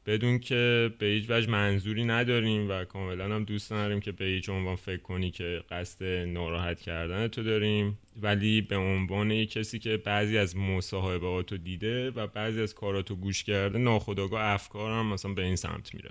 بدون 0.06 0.40
که 0.40 0.92
به 1.00 1.06
هیچ 1.06 1.26
وجه 1.30 1.50
منظوری 1.50 2.06
نداریم 2.06 2.70
و 2.70 2.84
کاملا 2.86 3.36
هم 3.36 3.44
دوست 3.44 3.74
نداریم 3.74 4.00
که 4.00 4.12
به 4.12 4.26
هیچ 4.26 4.50
عنوان 4.50 4.76
فکر 4.76 5.02
کنی 5.02 5.32
که 5.32 5.64
قصد 5.70 6.04
ناراحت 6.28 6.82
کردن 6.82 7.28
تو 7.28 7.44
داریم. 7.44 7.98
ولی 8.22 8.62
به 8.62 8.78
عنوان 8.78 9.32
یک 9.32 9.52
کسی 9.52 9.80
که 9.80 9.98
بعضی 9.98 10.38
از 10.38 10.58
مصاحبهاتو 10.58 11.58
دیده 11.58 12.12
و 12.12 12.28
بعضی 12.28 12.62
از 12.62 12.76
کاراتو 12.76 13.16
گوش 13.16 13.44
کرده 13.44 13.78
ناخداگاه 13.78 14.42
افکارم 14.42 15.06
مثلا 15.06 15.34
به 15.34 15.44
این 15.44 15.56
سمت 15.56 15.94
میره. 15.94 16.10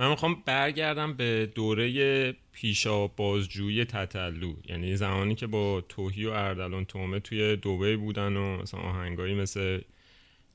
من 0.00 0.10
می‌خوام 0.10 0.42
برگردم 0.46 1.12
به 1.12 1.52
دوره 1.54 2.32
پیشا 2.52 3.06
بازجویی 3.06 3.84
تتلو. 3.84 4.54
یعنی 4.68 4.96
زمانی 4.96 5.34
که 5.34 5.46
با 5.46 5.80
توهی 5.88 6.26
و 6.26 6.30
اردلان 6.30 6.84
تومه 6.84 7.20
توی 7.20 7.56
دوبه 7.56 7.96
بودن 7.96 8.36
و 8.36 8.56
مثلا 8.62 8.80
آهنگایی 8.80 9.34
مثل 9.34 9.80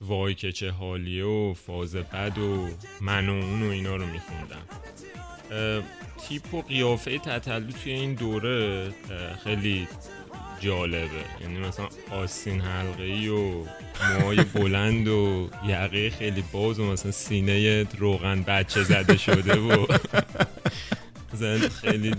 وای 0.01 0.33
که 0.33 0.51
چه 0.51 0.71
حالیه 0.71 1.25
و 1.25 1.53
فاز 1.53 1.95
بد 1.95 2.37
و 2.37 2.69
من 3.01 3.29
و 3.29 3.33
اون 3.33 3.63
و 3.63 3.69
اینا 3.69 3.95
رو 3.95 4.05
میخوندم. 4.05 4.65
تیپ 6.27 6.53
و 6.53 6.61
قیافه 6.61 7.19
تطلو 7.19 7.71
توی 7.71 7.91
این 7.91 8.13
دوره 8.13 8.89
خیلی 9.43 9.87
جالبه. 10.65 11.10
یعنی 11.41 11.60
مثلا 11.60 11.89
آستین 12.12 12.62
حلقه 12.62 13.03
ای 13.03 13.27
و 13.27 13.63
موهای 14.13 14.43
بلند 14.43 15.07
و 15.07 15.50
یقه 15.67 16.10
خیلی 16.10 16.43
باز 16.51 16.79
و 16.79 16.91
مثلا 16.91 17.12
سینه 17.12 17.84
روغن 17.98 18.41
بچه 18.41 18.84
زده 18.84 19.17
شده 19.17 19.60
و 19.60 19.86
مثلا 21.34 21.69
خیلی 21.69 22.15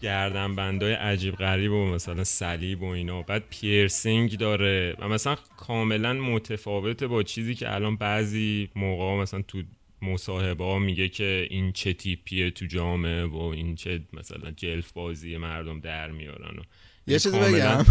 گردن 0.00 0.54
بندای 0.54 0.92
عجیب 0.92 1.34
غریب 1.34 1.72
و 1.72 1.86
مثلا 1.86 2.24
صلیب 2.24 2.82
و 2.82 2.86
اینا. 2.86 3.22
بعد 3.22 3.42
پیرسینگ 3.50 4.38
داره 4.38 4.96
و 4.98 5.08
مثلا 5.08 5.36
کاملا 5.56 6.12
متفاوته 6.12 7.06
با 7.06 7.22
چیزی 7.22 7.54
که 7.54 7.74
الان 7.74 7.96
بعضی 7.96 8.68
موقع 8.76 9.22
مثلا 9.22 9.42
تو 9.42 9.62
مصاحبه 10.02 10.64
ها 10.64 10.78
میگه 10.78 11.08
که 11.08 11.46
این 11.50 11.72
چه 11.72 11.92
تیپیه 11.92 12.50
تو 12.50 12.66
جامعه 12.66 13.24
و 13.24 13.36
این 13.36 13.74
چه 13.74 14.00
مثلا 14.12 14.50
جلف 14.50 14.92
بازی 14.92 15.36
مردم 15.36 15.80
در 15.80 16.10
میارن 16.10 16.58
و 16.58 16.62
یه 17.06 17.18
چیزی 17.18 17.38
بگم. 17.38 17.86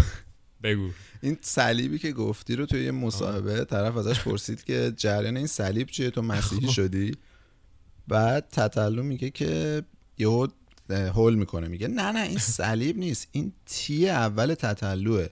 بگو. 0.63 0.89
این 1.21 1.37
صلیبی 1.41 1.99
که 1.99 2.11
گفتی 2.11 2.55
رو 2.55 2.65
توی 2.65 2.83
یه 2.83 2.91
مصاحبه 2.91 3.65
طرف 3.65 3.97
ازش 3.97 4.19
پرسید 4.19 4.63
که 4.63 4.93
جریان 4.97 5.37
این 5.37 5.47
صلیب 5.47 5.87
چیه؟ 5.87 6.09
تو 6.09 6.21
مسیحی 6.21 6.67
شدی؟ 6.67 7.11
بعد 8.07 8.47
تتلو 8.51 9.03
میگه 9.03 9.29
که 9.29 9.83
یهو 10.17 10.47
هول 10.91 11.35
می‌کنه. 11.35 11.67
میگه 11.67 11.87
نه 11.87 12.11
نه 12.11 12.21
این 12.21 12.37
صلیب 12.37 12.97
نیست. 12.97 13.27
این 13.31 13.53
تی 13.65 14.09
اول 14.09 14.53
تتلوه 14.53 15.27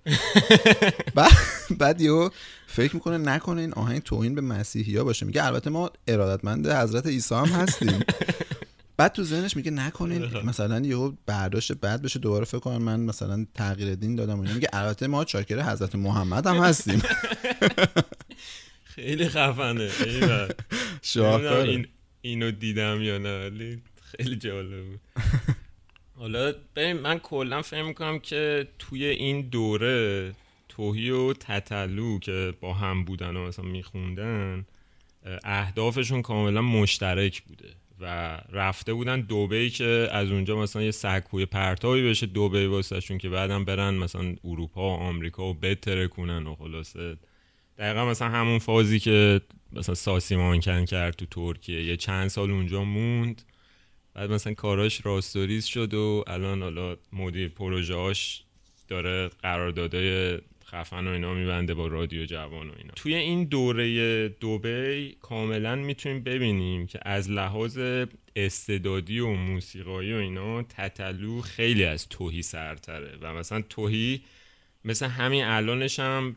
بعد 1.15 1.31
بعد 1.77 2.01
یهو 2.01 2.29
فکر 2.67 2.95
می‌کنه 2.95 3.17
نکنه 3.17 3.61
این 3.61 3.73
آهنگ 3.73 4.01
توهین 4.01 4.35
به 4.35 4.41
مسیحی 4.41 4.97
ها 4.97 5.03
باشه. 5.03 5.25
میگه 5.25 5.45
البته 5.45 5.69
ما 5.69 5.91
ارادتمند 6.07 6.67
حضرت 6.67 7.07
عیسی 7.07 7.35
هم 7.35 7.45
هستیم. 7.45 7.99
بعد 8.97 9.11
تو 9.11 9.23
ذهنش 9.23 9.57
میگه 9.57 9.71
نکنین 9.71 10.25
مثلا 10.43 10.79
یهو 10.79 11.11
برداشت 11.25 11.73
بعد 11.73 12.01
بشه 12.01 12.19
دوباره 12.19 12.45
فکر 12.45 12.59
کنم 12.59 12.81
من 12.81 12.99
مثلا 12.99 13.45
تغییر 13.53 13.95
دین 13.95 14.15
دادم 14.15 14.39
و 14.39 14.43
میگه 14.43 14.69
البته 14.73 15.07
ما 15.07 15.25
چاکر 15.25 15.61
حضرت 15.61 15.95
محمد 15.95 16.47
هم 16.47 16.55
هستیم. 16.55 17.01
خیلی 18.95 19.29
خفنه. 19.29 19.89
این 21.63 21.87
اینو 22.21 22.51
دیدم 22.51 23.01
یا 23.01 23.17
نه 23.17 23.49
خیلی 24.05 24.35
جالب 24.35 24.85
بود. 24.85 24.99
حالا 26.19 26.53
ببین 26.75 26.93
من 26.93 27.19
کلا 27.19 27.61
فکر 27.61 27.83
می‌کنم 27.83 28.19
که 28.19 28.67
توی 28.79 29.05
این 29.05 29.41
دوره 29.41 30.33
توهی 30.69 31.09
و 31.09 31.33
تتلو 31.33 32.19
که 32.19 32.53
با 32.61 32.73
هم 32.73 33.05
بودن 33.05 33.35
و 33.35 33.47
مثلا 33.47 33.65
میخوندن 33.65 34.65
اهدافشون 35.43 36.21
کاملا 36.21 36.61
مشترک 36.61 37.41
بوده 37.41 37.69
و 37.99 38.37
رفته 38.51 38.93
بودن 38.93 39.21
دوبهی 39.21 39.69
که 39.69 40.09
از 40.11 40.31
اونجا 40.31 40.55
مثلا 40.55 40.81
یه 40.81 40.91
سکوی 40.91 41.45
پرتابی 41.45 42.09
بشه 42.09 42.25
دوبهی 42.25 42.65
واسهشون 42.65 43.17
که 43.17 43.29
بعدم 43.29 43.65
برن 43.65 43.93
مثلا 43.93 44.35
اروپا 44.43 44.81
و 44.81 44.93
آمریکا 44.93 45.45
و 45.45 45.53
بتره 45.53 46.07
کنن 46.07 46.47
و 46.47 46.55
خلاصه. 46.55 47.17
دقیقا 47.77 48.05
مثلا 48.05 48.29
همون 48.29 48.59
فازی 48.59 48.99
که 48.99 49.41
مثلا 49.73 49.95
ساسی 49.95 50.35
مانکن 50.35 50.85
کرد 50.85 51.15
تو 51.15 51.25
ترکیه 51.25 51.83
یه 51.83 51.97
چند 51.97 52.27
سال 52.27 52.51
اونجا 52.51 52.83
موند. 52.83 53.41
بعد 54.15 54.31
مثلا 54.31 54.53
کاراش 54.53 55.05
راستوریز 55.05 55.65
شد 55.65 55.93
و 55.93 56.23
الان 56.27 56.61
حالا 56.61 56.97
مدیر 57.13 57.49
پروژهاش 57.49 58.43
داره 58.87 59.27
قراردادای 59.27 60.39
خفن 60.65 61.07
و 61.07 61.11
اینا 61.11 61.33
میبنده 61.33 61.73
با 61.73 61.87
رادیو 61.87 62.25
جوان 62.25 62.69
و 62.69 62.73
اینا. 62.77 62.93
توی 62.95 63.15
این 63.15 63.43
دوره 63.43 64.29
دوبی 64.29 65.17
کاملا 65.21 65.75
می‌تونیم 65.75 66.23
ببینیم 66.23 66.87
که 66.87 66.99
از 67.01 67.29
لحاظ 67.29 67.79
استعدادی 68.35 69.19
و 69.19 69.29
موسیقایی 69.29 70.13
و 70.13 70.17
اینا 70.17 70.63
تتلو 70.63 71.41
خیلی 71.41 71.83
از 71.83 72.09
توهی 72.09 72.41
سرتره 72.41 73.17
و 73.21 73.33
مثلا 73.33 73.61
توهی 73.61 74.21
مثل 74.85 75.05
همین 75.05 75.43
الانش 75.43 75.99
هم 75.99 76.35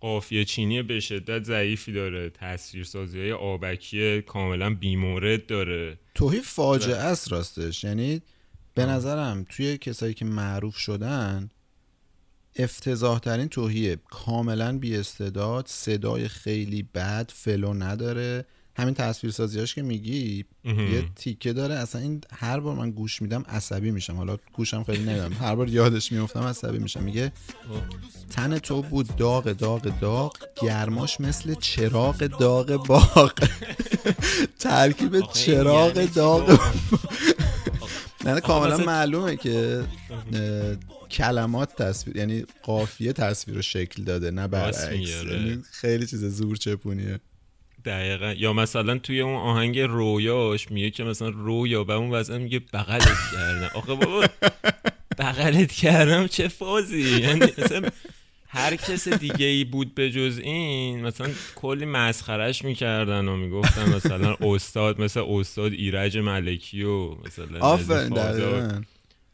قافیه 0.00 0.44
چینی 0.44 0.82
به 0.82 1.00
شدت 1.00 1.44
ضعیفی 1.44 1.92
داره. 1.92 2.30
تصویرسازی 2.30 3.20
های 3.20 3.32
آبکی 3.32 4.22
کاملا 4.22 4.74
بیمورد 4.74 5.46
داره. 5.46 5.98
توهی 6.14 6.40
فاجعه 6.40 6.96
است 6.96 7.32
راستش. 7.32 7.84
یعنی 7.84 8.22
به 8.74 8.86
نظرم 8.86 9.46
توی 9.48 9.78
کسایی 9.78 10.14
که 10.14 10.24
معروف 10.24 10.76
شدن 10.76 11.48
افتضاح 12.56 13.18
ترین 13.18 13.48
توهیه. 13.48 13.96
کاملا 14.10 14.78
بی 14.78 14.96
استعداد 14.96 15.66
صدای 15.66 16.28
خیلی 16.28 16.82
بد 16.82 17.30
فلو 17.34 17.74
نداره. 17.74 18.44
همین 18.80 18.94
تصویر 18.94 19.32
سازیاش 19.32 19.74
که 19.74 19.82
میگی 19.82 20.44
یه 20.64 21.04
تیکه 21.16 21.52
داره. 21.52 21.74
اصلا 21.74 22.00
این 22.00 22.20
هر 22.32 22.60
بار 22.60 22.76
من 22.76 22.90
گوش 22.90 23.22
میدم 23.22 23.44
عصبی 23.48 23.90
میشم. 23.90 24.16
حالا 24.16 24.36
گوشم 24.52 24.84
خیلی 24.84 25.04
نمیدم 25.04 25.32
هر 25.32 25.54
بار 25.54 25.68
یادش 25.68 26.12
میفتم 26.12 26.42
عصبی 26.42 26.78
میشم. 26.78 27.02
میگه 27.02 27.32
تن 28.30 28.58
تو 28.58 28.82
بود 28.82 29.16
داغ 29.16 29.52
داغ 29.52 29.98
داغ. 30.00 30.36
گرماش 30.62 31.20
مثل 31.20 31.54
چراغ 31.54 32.16
داغ 32.26 32.86
باغ. 32.86 33.32
ترکیب 34.58 35.20
چراغ 35.20 35.96
یعنی 35.96 36.08
داغ. 36.08 36.60
نه 38.24 38.40
کاملا 38.40 38.76
معلومه 38.76 39.36
که 39.36 39.84
کلمات 41.10 41.82
تصویر 41.82 42.16
یعنی 42.16 42.44
قافیه 42.62 43.12
تصویر 43.12 43.56
رو 43.56 43.62
شکل 43.62 44.02
داده 44.02 44.30
نه 44.30 44.48
برعکس. 44.48 44.88
یعنی 44.92 45.62
خیلی 45.70 46.06
چیز 46.06 46.24
زور 46.24 46.56
چپونیه 46.56 47.20
دقیقا. 47.84 48.32
یا 48.32 48.52
مثلا 48.52 48.98
توی 48.98 49.20
اون 49.20 49.36
آهنگ 49.36 49.78
رویاش 49.78 50.70
میگه 50.70 50.90
که 50.90 51.04
مثلا 51.04 51.28
رویا 51.28 51.84
به 51.84 51.92
اون 51.92 52.10
وزن 52.10 52.38
میگه 52.38 52.58
بغلت 52.58 53.18
کردم. 53.32 53.70
آخه 53.74 53.94
بابا 53.94 54.26
بغلت 55.18 55.72
کردم 55.72 56.26
چه 56.26 56.48
فازی؟ 56.48 57.20
یعنی 57.20 57.52
مثلا 57.58 57.88
هر 58.48 58.76
کس 58.76 59.08
دیگه 59.08 59.46
ای 59.46 59.64
بود 59.64 59.94
به 59.94 60.10
جز 60.10 60.40
این 60.42 61.00
مثلا 61.00 61.30
کلی 61.54 61.84
مسخرش 61.84 62.64
می‌کردن 62.64 63.28
و 63.28 63.36
می‌گفتن 63.36 63.94
مثلا 63.94 64.36
استاد 64.40 65.00
مثل 65.00 65.20
استاد 65.28 65.72
ایرج 65.72 66.18
ملکی 66.18 66.82
و 66.82 67.14
مثلا 67.26 67.58
آفرین 67.60 68.84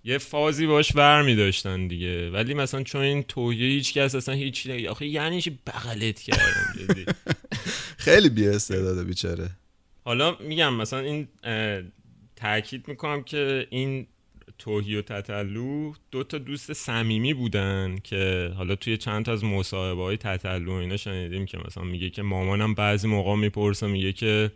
یه 0.04 0.18
فازی 0.18 0.66
باش 0.66 0.96
ور 0.96 1.22
می 1.22 1.36
داشتن 1.36 1.86
دیگه. 1.86 2.30
ولی 2.30 2.54
مثلا 2.54 2.82
چون 2.82 3.00
این 3.00 3.22
تویه 3.22 3.66
هیچ 3.66 3.94
کس 3.94 4.14
اصلا 4.14 4.34
هیچ 4.34 4.68
آخه 4.90 5.06
یعنی 5.06 5.42
چی 5.42 5.58
بغلت 5.66 6.20
کردم 6.20 6.74
جدی؟ 6.78 7.06
خیلی 7.96 8.28
بی 8.28 8.48
استعداده 8.48 9.04
بیچاره. 9.04 9.50
حالا 10.04 10.36
میگم 10.40 10.74
مثلا 10.74 10.98
این 10.98 11.28
تاکید 12.36 12.88
می‌کنم 12.88 13.22
که 13.22 13.66
این 13.70 14.06
توهی 14.58 14.96
و 14.96 15.02
تتلو 15.02 15.92
دو 16.10 16.24
تا 16.24 16.38
دوست 16.38 16.72
صمیمی 16.72 17.34
بودن 17.34 17.96
که 18.04 18.52
حالا 18.56 18.74
توی 18.74 18.96
چند 18.96 19.24
تا 19.24 19.32
از 19.32 19.44
مصاحبه 19.44 20.02
های 20.02 20.16
تتلو 20.16 20.72
اینا 20.72 20.96
شنیدیم 20.96 21.46
که 21.46 21.58
مثلا 21.66 21.84
میگه 21.84 22.10
که 22.10 22.22
مامانم 22.22 22.74
بعضی 22.74 23.08
موقع 23.08 23.36
می‌پرسه 23.36 23.86
میگه 23.86 24.12
که 24.12 24.50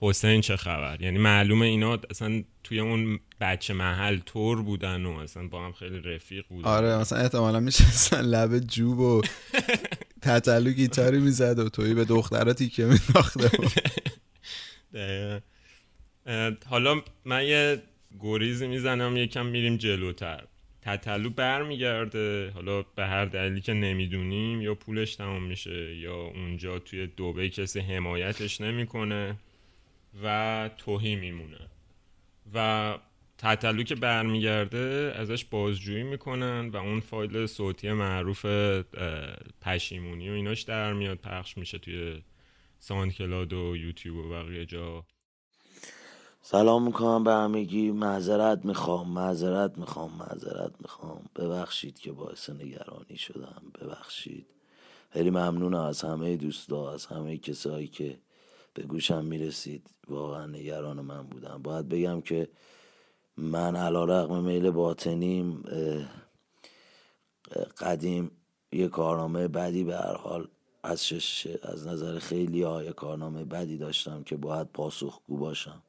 حسین 0.00 0.40
چه 0.40 0.56
خبر؟ 0.56 1.02
یعنی 1.02 1.18
معلومه 1.18 1.66
اینا 1.66 1.98
اصلا 2.10 2.42
توی 2.64 2.80
اون 2.80 3.20
بچه 3.40 3.74
محل 3.74 4.18
تور 4.26 4.62
بودن 4.62 5.06
و 5.06 5.18
اصلا 5.18 5.48
با 5.48 5.66
هم 5.66 5.72
خیلی 5.72 6.00
رفیق 6.00 6.44
بودن. 6.48 6.68
آره 6.68 6.98
مثلا 6.98 7.18
احتمالا 7.18 7.60
میشه 7.60 8.20
لب 8.20 8.58
جوب 8.58 8.98
و 8.98 9.22
تتلو 10.22 10.70
گیتاری 10.70 11.18
می‌زد 11.18 11.58
و 11.58 11.68
توی 11.68 11.94
به 11.94 12.04
دخترها 12.04 12.52
تیکه 12.52 12.84
میداخته 12.84 13.50
حالا 16.70 17.02
من 17.24 17.44
یه 17.44 17.82
گریزی 18.20 18.66
می‌زنم 18.66 19.16
یکم 19.16 19.46
میریم 19.46 19.76
جلوتر. 19.76 20.44
تتلو 20.82 21.30
برمیگرده 21.30 22.50
حالا 22.50 22.82
به 22.82 23.06
هر 23.06 23.24
دلیلی 23.24 23.60
که 23.60 23.72
نمی‌دونیم 23.72 24.62
یا 24.62 24.74
پولش 24.74 25.16
تمام 25.16 25.42
میشه 25.42 25.96
یا 25.96 26.14
اونجا 26.14 26.78
توی 26.78 27.06
دوبه 27.06 27.48
کسی 27.48 27.80
حمایتش 27.80 28.60
نمی‌کنه 28.60 29.36
و 30.24 30.70
توهی 30.78 31.16
میمونه. 31.16 31.58
و 32.54 32.98
تتلو 33.42 33.82
که 33.82 33.94
برمیگرده 33.94 35.14
ازش 35.16 35.44
بازجویی 35.44 36.02
می‌کنن 36.02 36.68
و 36.68 36.76
اون 36.76 37.00
فایل 37.00 37.46
صوتی 37.46 37.92
معروف 37.92 38.46
پشیمونی 39.60 40.30
و 40.30 40.32
ایناش 40.32 40.62
در 40.62 40.92
میاد. 40.92 41.18
پخش 41.18 41.58
میشه 41.58 41.78
توی 41.78 42.22
SoundCloud 42.78 43.52
و 43.52 43.76
یوتیوب 43.76 44.16
و 44.16 44.28
بقیه 44.28 44.66
جا. 44.66 45.04
سلام 46.42 46.86
می‌کنم 46.86 47.24
به 47.24 47.32
همگی. 47.32 47.90
معذرت 47.90 48.64
می‌خوام 48.64 49.08
معذرت 49.08 49.78
می‌خوام 49.78 50.12
معذرت 50.18 50.72
می‌خوام. 50.80 51.24
ببخشید 51.36 51.98
که 51.98 52.12
باعث 52.12 52.50
نگرانی 52.50 53.16
شدم. 53.16 53.62
ببخشید. 53.80 54.46
خیلی 55.10 55.30
ممنونم 55.30 55.80
از 55.80 56.02
همه 56.02 56.36
دوستا 56.36 56.92
از 56.92 57.06
همه 57.06 57.38
کسایی 57.38 57.88
که 57.88 58.18
به 58.74 58.82
گوشم 58.82 59.24
می‌رسید. 59.24 59.90
واقعا 60.08 60.46
نگران 60.46 61.00
من 61.00 61.22
بودم. 61.22 61.62
باید 61.62 61.88
بگم 61.88 62.20
که 62.20 62.48
من 63.36 63.76
علا 63.76 64.04
رقم 64.04 64.44
میل 64.44 64.70
باطنیم 64.70 65.62
قدیم 67.80 68.30
یه 68.72 68.88
کارنامه 68.88 69.48
بدی 69.48 69.84
به 69.84 69.96
هر 69.96 70.16
حال 70.16 70.48
از, 70.84 71.06
شش 71.06 71.46
از 71.62 71.86
نظر 71.86 72.18
خیلی 72.18 72.62
های 72.62 72.92
کارنامه 72.92 73.44
بدی 73.44 73.78
داشتم 73.78 74.22
که 74.22 74.36
باید 74.36 74.66
پاسخگو 74.66 75.36
باشم. 75.36 75.82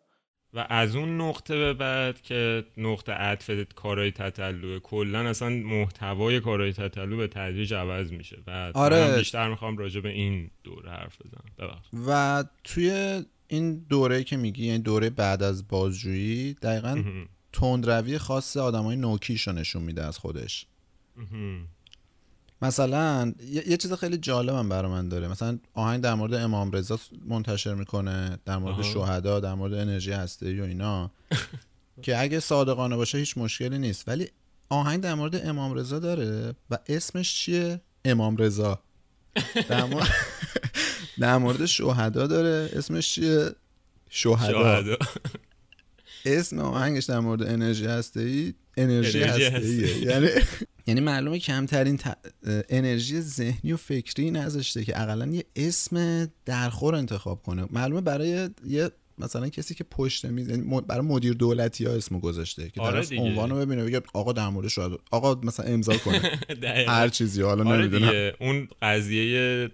و 0.54 0.66
از 0.70 0.96
اون 0.96 1.22
نقطه 1.22 1.58
به 1.58 1.74
بعد 1.74 2.22
که 2.22 2.66
نقطه 2.78 3.12
عطف 3.12 3.74
کارهای 3.76 4.12
تطلوه 4.12 4.80
کلا 4.80 5.20
اصلا 5.20 5.50
محتوای 5.50 6.40
کارهای 6.40 6.74
تطلو 6.74 7.18
به 7.18 7.28
تدریج 7.28 7.74
عوض 7.74 8.12
میشه. 8.12 8.38
و 8.48 8.72
آره. 8.74 9.18
بیشتر 9.18 9.50
می‌خوام 9.50 9.78
راجع 9.78 10.02
به 10.02 10.10
این 10.10 10.52
دوره 10.64 10.90
حرف 10.90 11.18
بزنم. 11.22 11.82
و 12.08 12.44
توی 12.64 13.24
این 13.54 13.86
دوره 13.90 14.24
که 14.24 14.38
میگی 14.38 14.66
یعنی 14.66 14.80
دوره 14.80 15.10
بعد 15.10 15.44
از 15.44 15.68
بازجویی 15.68 16.54
دقیقا 16.54 17.04
تندروی 17.54 18.18
خاص 18.18 18.58
آدمای 18.58 18.96
نوکیش 18.96 19.48
رو 19.48 19.54
نشون 19.54 19.84
میده 19.84 20.06
از 20.06 20.18
خودش. 20.18 20.66
مثلا 22.62 23.34
یه, 23.68 23.78
چیز 23.78 23.94
خیلی 23.94 24.18
جالب 24.18 24.56
هم 24.56 24.70
برای 24.70 24.92
من 24.92 25.10
داره. 25.10 25.28
مثلا 25.28 25.60
آهنگ 25.74 26.04
در 26.04 26.14
مورد 26.14 26.34
امام 26.34 26.72
رضا 26.72 27.00
منتشر 27.26 27.74
می‌کنه 27.74 28.38
در 28.46 28.58
مورد 28.58 28.82
شهدا 28.82 29.40
در 29.40 29.54
مورد 29.54 29.74
انرژی 29.74 30.12
هسته 30.12 30.62
و 30.62 30.66
اینا. 30.66 31.12
که 32.04 32.22
اگه 32.22 32.40
صادقانه 32.40 32.96
باشه 32.96 33.18
هیچ 33.18 33.38
مشکلی 33.38 33.78
نیست. 33.78 34.08
ولی 34.08 34.28
آهنگ 34.70 35.02
در 35.02 35.14
مورد 35.14 35.48
امام 35.48 35.74
رضا 35.74 36.00
داره 36.00 36.56
و 36.70 36.78
اسمش 36.88 37.36
چیه؟ 37.36 37.82
امام 38.06 38.38
رضا. 38.38 38.80
در 39.70 39.84
مورد 39.84 40.08
در 41.20 41.38
مورد 41.38 41.66
شهدا 41.66 42.28
داره. 42.28 42.70
اسمش 42.74 43.16
چیه؟ 43.16 43.50
شهدا. 44.10 44.98
اسم 46.26 46.60
آهنگش 46.60 47.04
در 47.04 47.20
مورد 47.20 47.44
انرژی 47.44 47.86
هسته 47.86 48.20
ای 48.20 48.54
انرژی 48.78 49.24
هسته 49.24 50.00
یعنی 50.00 50.28
یعنی 50.88 51.02
معلومه 51.02 51.40
کمترین 51.40 52.00
انرژی 52.70 53.22
ذهنی 53.22 53.74
و 53.74 53.78
فکری 53.78 54.32
نذاشته 54.32 54.86
که 54.86 55.02
اقلا 55.02 55.26
یه 55.26 55.46
اسم 55.56 56.28
درخور 56.46 56.96
انتخاب 56.96 57.44
کنه. 57.44 57.66
معلومه 57.72 58.02
برای 58.02 58.50
یه 58.68 58.92
مثلا 59.24 59.50
کسی 59.50 59.76
که 59.76 59.84
پشت 59.84 60.26
میز 60.26 60.50
یعنی 60.50 60.82
برای 60.88 61.02
مدیر 61.02 61.34
دولتی 61.34 61.86
ها 61.86 61.94
اسمو 61.94 62.20
گذاشته 62.20 62.70
که 62.70 62.82
آره 62.82 63.02
طرف 63.02 63.20
عنوانو 63.20 63.56
ببینه 63.56 63.84
بگه 63.86 64.02
آقا 64.14 64.34
در 64.34 64.50
مورد 64.50 64.68
شاید 64.68 65.00
آقا 65.12 65.42
مثلا 65.44 65.66
امضا 65.66 65.98
کنه. 65.98 66.40
هر 66.88 67.10
چیزی 67.10 67.42
حالا 67.42 67.70
آره 67.70 67.78
نمی‌دونم. 67.78 68.32
اون 68.40 68.68
قضیه 68.82 69.70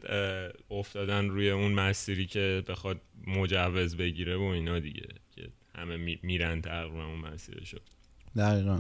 افتادن 0.72 1.30
روی 1.30 1.50
اون 1.50 1.72
مسیری 1.72 2.26
که 2.26 2.64
بخواد 2.68 3.02
مجوز 3.28 3.98
بگیره 3.98 4.38
و 4.38 4.42
اینا 4.42 4.80
دیگه 4.80 5.08
که 5.36 5.48
همه 5.76 6.18
میرن 6.24 6.62
تقریبا 6.62 7.06
اون 7.06 7.20
مسیرشو. 7.20 7.78
دقیقا. 8.38 8.80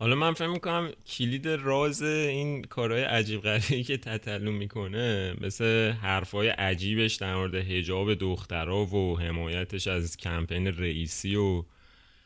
حالا 0.00 0.14
من 0.14 0.32
فهم 0.32 0.52
می‌کنم 0.52 0.90
کلید 1.06 1.48
راز 1.48 2.02
این 2.02 2.62
کارهای 2.62 3.02
عجیب 3.02 3.40
غریبی 3.40 3.82
که 3.82 3.96
تطلو 3.96 4.52
می‌کنه 4.52 5.34
مثل 5.40 5.90
حرفای 5.90 6.48
عجیبش 6.48 7.14
در 7.14 7.36
مورد 7.36 7.54
هجاب 7.54 8.14
دخترها 8.14 8.86
و 8.86 9.20
حمایتش 9.20 9.86
از 9.86 10.16
کمپین 10.16 10.66
رئیسی 10.66 11.36
و 11.36 11.64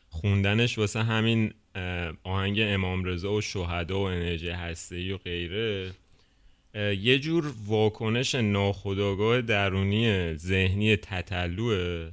خوندنش 0.09 0.77
واسه 0.77 1.03
همین 1.03 1.53
آهنگ 2.23 2.57
امام 2.61 3.03
رضا 3.03 3.33
و 3.33 3.41
شهدا 3.41 3.99
و 3.99 4.03
انرژی 4.03 4.49
هسته 4.49 5.13
و 5.13 5.17
غیره. 5.17 5.91
یه 6.75 7.19
جور 7.19 7.53
واکنش 7.65 8.35
ناخودآگاه 8.35 9.41
درونی 9.41 10.33
ذهنی 10.35 10.95
تطلوه 10.95 12.11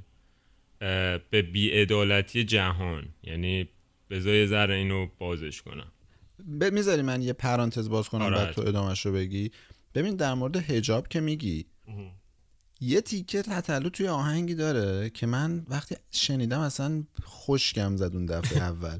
به 1.29 1.41
بیعدالتی 1.53 2.43
جهان. 2.43 3.05
یعنی 3.23 3.67
بذار 4.11 4.45
ذره 4.45 4.75
اینو 4.75 5.07
بازش 5.19 5.61
کنم. 5.61 5.91
می‌ذاری 6.71 7.01
من 7.01 7.21
یه 7.21 7.33
پرانتز 7.33 7.89
باز 7.89 8.09
کنم 8.09 8.21
آره 8.21 8.37
بعد 8.37 8.51
تو 8.51 8.61
ادامهش 8.61 9.05
رو 9.05 9.11
بگی. 9.11 9.51
ببین 9.95 10.15
در 10.15 10.33
مورد 10.33 10.55
هجاب 10.55 11.07
که 11.07 11.19
میگی 11.19 11.65
یه 12.81 13.01
تیکه 13.01 13.41
تطلو 13.41 13.89
توی 13.89 14.07
آهنگی 14.07 14.55
داره 14.55 15.09
که 15.09 15.27
من 15.27 15.65
وقتی 15.69 15.95
شنیدم 16.11 16.59
اصلا 16.59 17.03
خوشگم 17.23 17.97
زد 17.97 18.15
اون 18.15 18.25
دفعه 18.25 18.61
اول. 18.71 18.99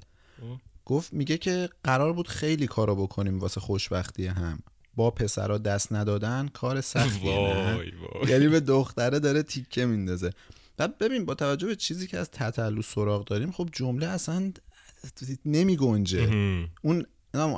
گفت 0.86 1.14
میگه 1.14 1.38
که 1.38 1.70
قرار 1.84 2.14
بود 2.14 2.28
خیلی 2.28 2.68
کارا 2.68 2.96
بکنیم 2.96 3.40
واسه 3.40 3.60
خوشبختی 3.62 4.28
هم. 4.28 4.60
با 4.96 5.12
پسرا 5.12 5.58
دست 5.58 5.94
ندادن 5.94 6.48
کار 6.48 6.82
سختیه 6.82 7.80
یعنی 8.30 8.48
به 8.48 8.60
دختره 8.60 9.20
داره 9.20 9.44
تیکه 9.44 9.86
میندازه. 9.86 10.30
بعد 10.78 10.98
ببین 10.98 11.26
با 11.26 11.36
توجه 11.36 11.68
به 11.68 11.76
چیزی 11.76 12.08
که 12.08 12.18
از 12.18 12.32
تطلو 12.32 12.82
سراغ 12.82 13.26
داریم 13.26 13.52
خب 13.52 13.70
جمله 13.74 14.08
اصلا 14.08 14.52
نمی 15.46 15.78
گنجه 15.78 16.30
اون 16.82 17.06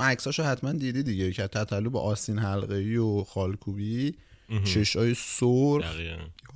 عکساشو 0.01 0.43
حتما 0.43 0.71
دیدی 0.71 1.03
دیگه. 1.03 1.31
که 1.31 1.47
تطلو 1.47 1.89
با 1.89 2.01
آستین 2.01 2.39
حلقه 2.39 2.75
ای 2.75 2.97
و 2.97 3.23
خالکوبی 3.23 4.15
چشای 4.63 5.13
سر 5.13 5.79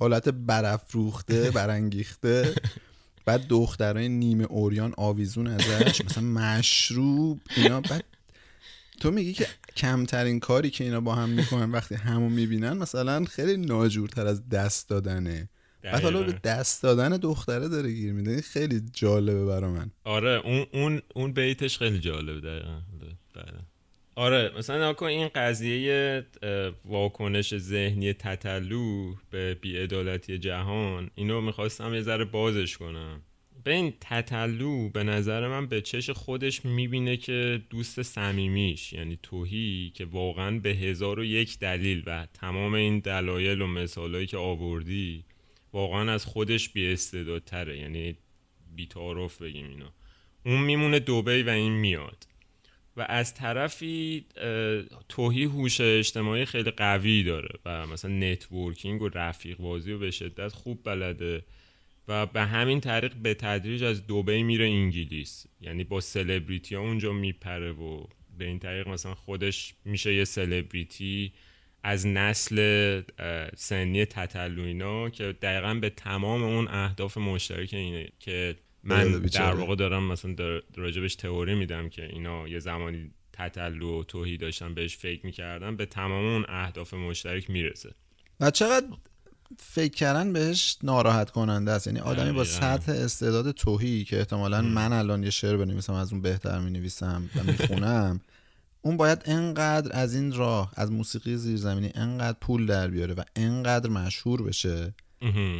حالت 0.00 0.28
برافروخته 0.28 1.50
برانگیخته. 1.58 2.54
بعد 3.24 3.46
دخترای 3.48 4.08
نیمه 4.08 4.44
اوریان 4.44 4.94
آویزون 4.96 5.46
ازش 5.46 6.04
مثلا 6.04 6.24
مشروب 6.24 7.40
اینا. 7.56 7.80
بعد 7.80 8.04
تو 9.00 9.10
میگی 9.10 9.32
که 9.32 9.46
کمترین 9.76 10.40
کاری 10.40 10.70
که 10.70 10.84
اینا 10.84 11.00
با 11.00 11.14
هم 11.14 11.28
می‌کنن 11.28 11.70
وقتی 11.70 11.94
همو 11.94 12.28
می‌بینن 12.28 12.72
مثلا 12.72 13.24
خیلی 13.24 13.56
ناجورتر 13.56 14.26
از 14.26 14.48
دست 14.48 14.88
دادنه. 14.88 15.48
بعد 15.82 16.02
حالا 16.02 16.22
به 16.22 16.32
دست 16.32 16.82
دادن 16.82 17.16
دختره 17.16 17.68
داره 17.68 17.92
گیر 17.92 18.12
میده. 18.12 18.40
خیلی 18.40 18.82
جالبه 18.92 19.44
برا 19.44 19.70
من. 19.70 19.90
آره 20.04 20.40
اون 20.44 20.66
اون 20.72 21.02
اون 21.14 21.32
بیتش 21.32 21.78
خیلی 21.78 21.98
جالبه 21.98 22.40
دقیقا. 22.40 22.80
بله. 23.34 23.58
آره 24.14 24.52
مثلا 24.58 24.90
نکن 24.90 25.06
این 25.06 25.28
قضیه 25.34 26.26
واکنش 26.84 27.56
ذهنی 27.56 28.12
تطلو 28.12 29.14
به 29.30 29.54
بیعدالتی 29.54 30.38
جهان 30.38 31.10
اینو 31.14 31.40
می‌خواستم 31.40 31.94
یه 31.94 32.02
ذره 32.02 32.24
بازش 32.24 32.76
کنم. 32.76 33.22
ببین 33.64 33.94
تتلو 34.00 34.88
به 34.88 35.04
نظر 35.04 35.48
من 35.48 35.66
به 35.66 35.80
چش 35.80 36.10
خودش 36.10 36.64
می‌بینه 36.64 37.16
که 37.16 37.62
دوست 37.70 38.02
صمیمیش 38.02 38.92
یعنی 38.92 39.18
تهی 39.22 39.92
که 39.94 40.04
واقعا 40.04 40.58
به 40.58 40.70
هزار 40.70 41.18
و 41.18 41.24
یک 41.24 41.58
دلیل 41.58 42.02
و 42.06 42.26
تمام 42.34 42.74
این 42.74 42.98
دلایل 42.98 43.60
و 43.60 43.66
مثالهایی 43.66 44.26
که 44.26 44.36
آوردی 44.36 45.24
واقعا 45.72 46.12
از 46.12 46.24
خودش 46.24 46.68
بهتره 46.68 47.78
یعنی 47.78 48.16
بیتعارف 48.76 49.42
بگیم 49.42 49.68
اینا 49.68 49.92
اون 50.44 50.60
میمونه 50.60 50.98
دبی 50.98 51.42
و 51.42 51.50
این 51.50 51.72
میاد. 51.72 52.26
و 52.96 53.06
از 53.08 53.34
طرفی 53.34 54.26
تهی 55.08 55.44
هوش 55.44 55.80
اجتماعی 55.80 56.44
خیلی 56.44 56.70
قوی 56.70 57.22
داره 57.22 57.58
و 57.64 57.86
مثلا 57.86 58.10
networking 58.10 59.02
و 59.02 59.08
رفیق 59.08 59.58
بازی 59.58 59.92
و 59.92 59.98
به 59.98 60.10
شدت 60.10 60.52
خوب 60.52 60.80
بلده 60.84 61.44
و 62.08 62.26
به 62.26 62.42
همین 62.42 62.80
طریق 62.80 63.14
به 63.14 63.34
تدریج 63.34 63.84
از 63.84 64.06
دوبی 64.06 64.42
میره 64.42 64.64
انگلیس. 64.64 65.46
یعنی 65.60 65.84
با 65.84 66.00
سلبریتی 66.00 66.74
ها 66.74 66.80
اونجا 66.80 67.12
میپره 67.12 67.72
و 67.72 68.06
به 68.38 68.44
این 68.44 68.58
طریق 68.58 68.88
مثلا 68.88 69.14
خودش 69.14 69.74
میشه 69.84 70.14
یه 70.14 70.24
سلبریتی 70.24 71.32
از 71.82 72.06
نسل 72.06 73.02
سنی 73.56 74.04
تطلوینا 74.04 75.10
که 75.10 75.34
دقیقا 75.42 75.74
به 75.74 75.90
تمام 75.90 76.42
اون 76.42 76.68
اهداف 76.68 77.18
مشترک 77.18 77.74
اینه 77.74 78.08
که 78.20 78.56
من 78.82 79.18
در 79.18 79.54
واقع 79.54 79.74
دارم 79.74 80.04
مثلا 80.04 80.32
در 80.32 80.60
راجبش 80.76 81.14
تئوری 81.14 81.54
میدم 81.54 81.88
که 81.88 82.04
اینا 82.04 82.48
یه 82.48 82.58
زمانی 82.58 83.10
تطلو 83.32 84.00
و 84.00 84.04
توهی 84.04 84.36
داشتن 84.36 84.74
بهش 84.74 84.96
فکر 84.96 85.26
می‌کردن 85.26 85.76
به 85.76 85.86
تمام 85.86 86.24
اون 86.24 86.44
اهداف 86.48 86.94
مشترک 86.94 87.50
می‌رسه. 87.50 87.90
و 88.40 88.50
چقدر 88.50 88.86
فکر 89.58 89.94
کردن 89.94 90.32
بهش 90.32 90.78
ناراحت 90.82 91.30
کننده 91.30 91.70
است؟ 91.70 91.86
یعنی 91.86 92.00
آدمی 92.00 92.32
با 92.32 92.44
سطح 92.44 92.92
استعداد 92.92 93.50
توهی 93.50 94.04
که 94.04 94.18
احتمالا 94.18 94.62
من 94.62 94.92
الان 94.92 95.22
یه 95.22 95.30
شعر 95.30 95.56
بنویسم 95.56 95.92
از 95.92 96.12
اون 96.12 96.22
بهتر 96.22 96.58
می‌نویسم 96.58 97.30
و 97.36 97.42
می‌خونم 97.42 98.20
اون 98.88 98.96
باید 98.96 99.22
انقدر 99.24 99.90
از 99.94 100.14
این 100.14 100.32
راه 100.32 100.72
از 100.76 100.92
موسیقی 100.92 101.36
زیرزمینی 101.36 101.90
انقدر 101.94 102.38
پول 102.40 102.66
در 102.66 102.88
بیاره 102.88 103.14
و 103.14 103.22
انقدر 103.36 103.90
مشهور 103.90 104.42
بشه 104.42 104.94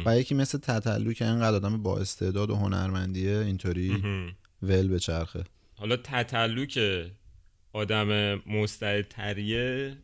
و 0.05 0.19
یکی 0.19 0.35
مثل 0.35 0.57
تطلو 0.57 1.13
که 1.13 1.25
انقدر 1.25 1.55
آدم 1.55 1.83
با 1.83 1.97
استعداد 1.97 2.49
و 2.49 2.55
هنرمندیه 2.55 3.37
اینطوری 3.37 4.03
ول 4.61 4.87
به 4.87 4.99
چرخه. 4.99 5.43
حالا 5.75 5.97
تطلو 5.97 6.65
که 6.65 7.11
آدم 7.73 8.35
مستعدتریه 8.35 9.97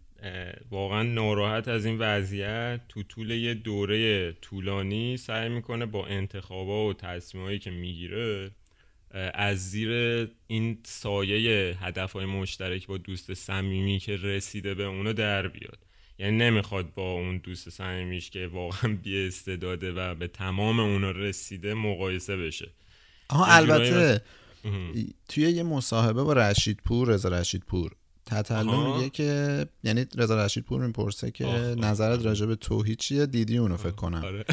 واقعا 0.71 1.03
ناراحت 1.03 1.67
از 1.67 1.85
این 1.85 1.97
وضعیت 1.99 2.81
تو 2.89 3.03
طول 3.03 3.31
یه 3.31 3.53
دوره 3.53 4.31
طولانی 4.31 5.17
سعی 5.17 5.49
می‌کنه 5.49 5.85
با 5.85 6.07
انتخابا 6.07 6.87
و 6.87 6.93
تصمیمایی 6.93 7.59
که 7.59 7.71
می‌گیره 7.71 8.51
از 9.33 9.69
زیر 9.69 9.89
این 10.47 10.77
سایه 10.83 11.77
هدف 11.81 12.11
های 12.11 12.25
مشترک 12.25 12.87
با 12.87 12.97
دوست 12.97 13.33
صمیمی 13.33 13.99
که 13.99 14.17
رسیده 14.17 14.73
به 14.73 14.83
اونو 14.83 15.13
در 15.13 15.47
بیاد. 15.47 15.77
یعنی 16.19 16.37
نمی‌خواد 16.37 16.93
با 16.93 17.11
اون 17.11 17.37
دوست 17.37 17.69
صمیمیش 17.69 18.29
که 18.29 18.47
واقعا 18.47 18.97
بی 19.03 19.27
استعداده 19.27 19.91
و 19.91 20.15
به 20.15 20.27
تمام 20.27 20.79
اونا 20.79 21.11
رسیده 21.11 21.73
مقایسه 21.73 22.37
بشه. 22.37 22.69
آها 23.29 23.45
البته 23.45 24.21
توی 25.29 25.43
یه 25.43 25.63
مصاحبه 25.63 26.23
با 26.23 26.33
رشید 26.33 26.79
پور 26.85 27.07
رضا 27.07 27.29
رشید 27.29 27.63
پور 27.67 27.91
تتلو 28.25 28.95
میگه 28.95 29.09
که 29.09 29.65
یعنی 29.83 30.05
رضا 30.15 30.45
رشید 30.45 30.63
پور 30.63 30.85
می‌پرسه 30.85 31.31
که 31.31 31.45
نظرت 31.77 32.25
راجع 32.25 32.45
به 32.45 32.55
توحید 32.55 32.97
چیه 32.97 33.25
دیدی 33.25 33.57
اونو 33.57 33.77
فکر 33.77 33.91
کنم. 33.91 34.23
آره. 34.23 34.45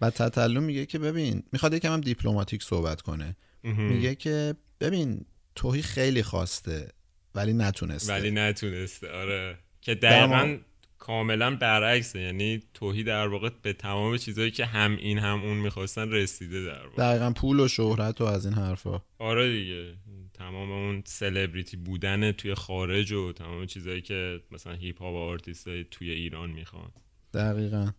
و 0.00 0.10
تتلو 0.20 0.60
میگه 0.60 0.86
که 0.86 0.98
ببین 0.98 1.42
می‌خواد 1.52 1.74
یکم 1.74 1.92
هم 1.92 2.00
دیپلماتیک 2.00 2.62
صحبت 2.62 3.02
کنه. 3.02 3.36
میگه 3.62 4.14
که 4.14 4.54
ببین 4.80 5.24
توحید 5.54 5.84
خیلی 5.84 6.22
خواسته 6.22 6.92
ولی 7.34 7.52
نتونسته. 7.52 8.12
ولی 8.12 8.30
نتونسته 8.30 9.10
آره. 9.10 9.58
که 9.80 9.94
دقیقا 9.94 10.58
کاملا 10.98 11.56
برعکسه. 11.56 12.20
یعنی 12.20 12.62
توهی 12.74 13.04
در 13.04 13.28
واقع 13.28 13.50
به 13.62 13.72
تمام 13.72 14.16
چیزهایی 14.16 14.50
که 14.50 14.66
هم 14.66 14.96
این 14.96 15.18
هم 15.18 15.42
اون 15.42 15.56
می‌خواستن 15.56 16.10
رسیده 16.10 16.64
در 16.64 16.86
واقع. 16.86 16.96
دقیقا 16.96 17.30
پول 17.30 17.60
و 17.60 17.68
شهرت 17.68 18.20
و 18.20 18.24
از 18.24 18.46
این 18.46 18.54
حرفا. 18.54 19.02
آره 19.18 19.52
دیگه. 19.52 19.94
تمام 20.34 20.70
اون 20.70 21.02
سلبریتی 21.06 21.76
بودن 21.76 22.32
توی 22.32 22.54
خارج 22.54 23.12
و 23.12 23.32
تمام 23.32 23.66
چیزهایی 23.66 24.00
که 24.00 24.40
مثلا 24.50 24.72
هیپ 24.72 25.02
هاپ 25.02 25.14
و 25.14 25.16
آرتیست 25.16 25.82
توی 25.82 26.10
ایران 26.10 26.50
می‌خوان. 26.50 26.90
دقیقا. 27.34 27.90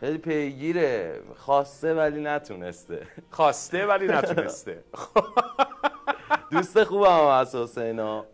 خیلی 0.00 0.18
پیگیره. 0.18 1.20
خواسته 1.36 1.94
ولی 1.94 2.20
نتونسته. 2.20 3.06
خواسته 3.30 3.86
ولی 3.86 4.06
نتونسته. 4.06 4.84
دوست 6.52 6.84
خوبم 6.84 7.06
هم 7.06 7.26
از 7.26 7.54
حسینا 7.54 8.26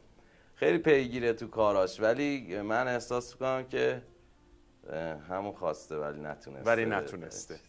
خیلی 0.55 0.79
پیگیره 0.79 1.33
تو 1.33 1.47
کاراش. 1.47 2.01
ولی 2.01 2.61
من 2.63 2.89
احساس 2.89 3.33
می‌کنم 3.33 3.65
که 3.65 4.03
همون 5.31 5.53
خواسته 5.53 5.97
ولی 5.97 6.21
نتونسته. 6.21 6.71
ولی 6.71 6.85
نتونسته. 6.85 7.61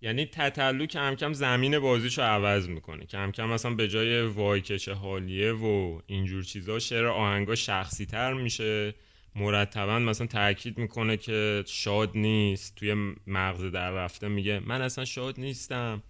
یعنی 0.00 0.26
تتلو 0.26 0.86
کم 0.86 1.14
کم 1.14 1.32
زمین 1.32 1.78
بازیشو 1.78 2.22
عوض 2.22 2.68
می‌کنه. 2.68 3.06
کم 3.06 3.30
کم 3.30 3.48
مثلا 3.48 3.74
به 3.74 3.88
جای 3.88 4.26
وایکش 4.26 4.88
حالیه 4.88 5.52
و 5.52 6.00
اینجور 6.06 6.42
چیزا 6.42 6.78
شعر 6.78 7.06
آهنگا 7.06 7.54
شخصی 7.54 8.06
تر 8.06 8.32
میشه. 8.32 8.94
مرتبا 9.34 9.98
مثلا 9.98 10.26
تاکید 10.26 10.78
می‌کنه 10.78 11.16
که 11.16 11.64
شاد 11.66 12.10
نیست 12.14 12.74
توی 12.74 13.14
مغز 13.26 13.64
در 13.64 13.90
رفته 13.90 14.28
میگه 14.28 14.60
من 14.66 14.82
اصلا 14.82 15.04
شاد 15.04 15.40
نیستم. 15.40 16.02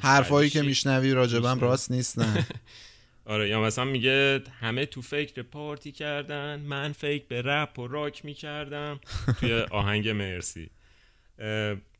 حرفایی 0.00 0.50
که 0.50 0.62
میشنوی 0.62 1.12
راجبم 1.12 1.60
راست 1.60 1.90
نیستن 1.90 2.46
آره 3.24 3.48
یا 3.48 3.60
مثلا 3.60 3.84
میگه 3.84 4.42
همه 4.60 4.86
تو 4.86 5.02
فکر 5.02 5.42
پارتی 5.42 5.92
کردن 5.92 6.60
من 6.60 6.92
فکر 6.92 7.24
به 7.28 7.42
رپ 7.42 7.78
و 7.78 7.86
راک 7.86 8.24
می‌کردم. 8.24 9.00
توی 9.40 9.54
آهنگ 9.60 10.08
مرسی. 10.08 10.70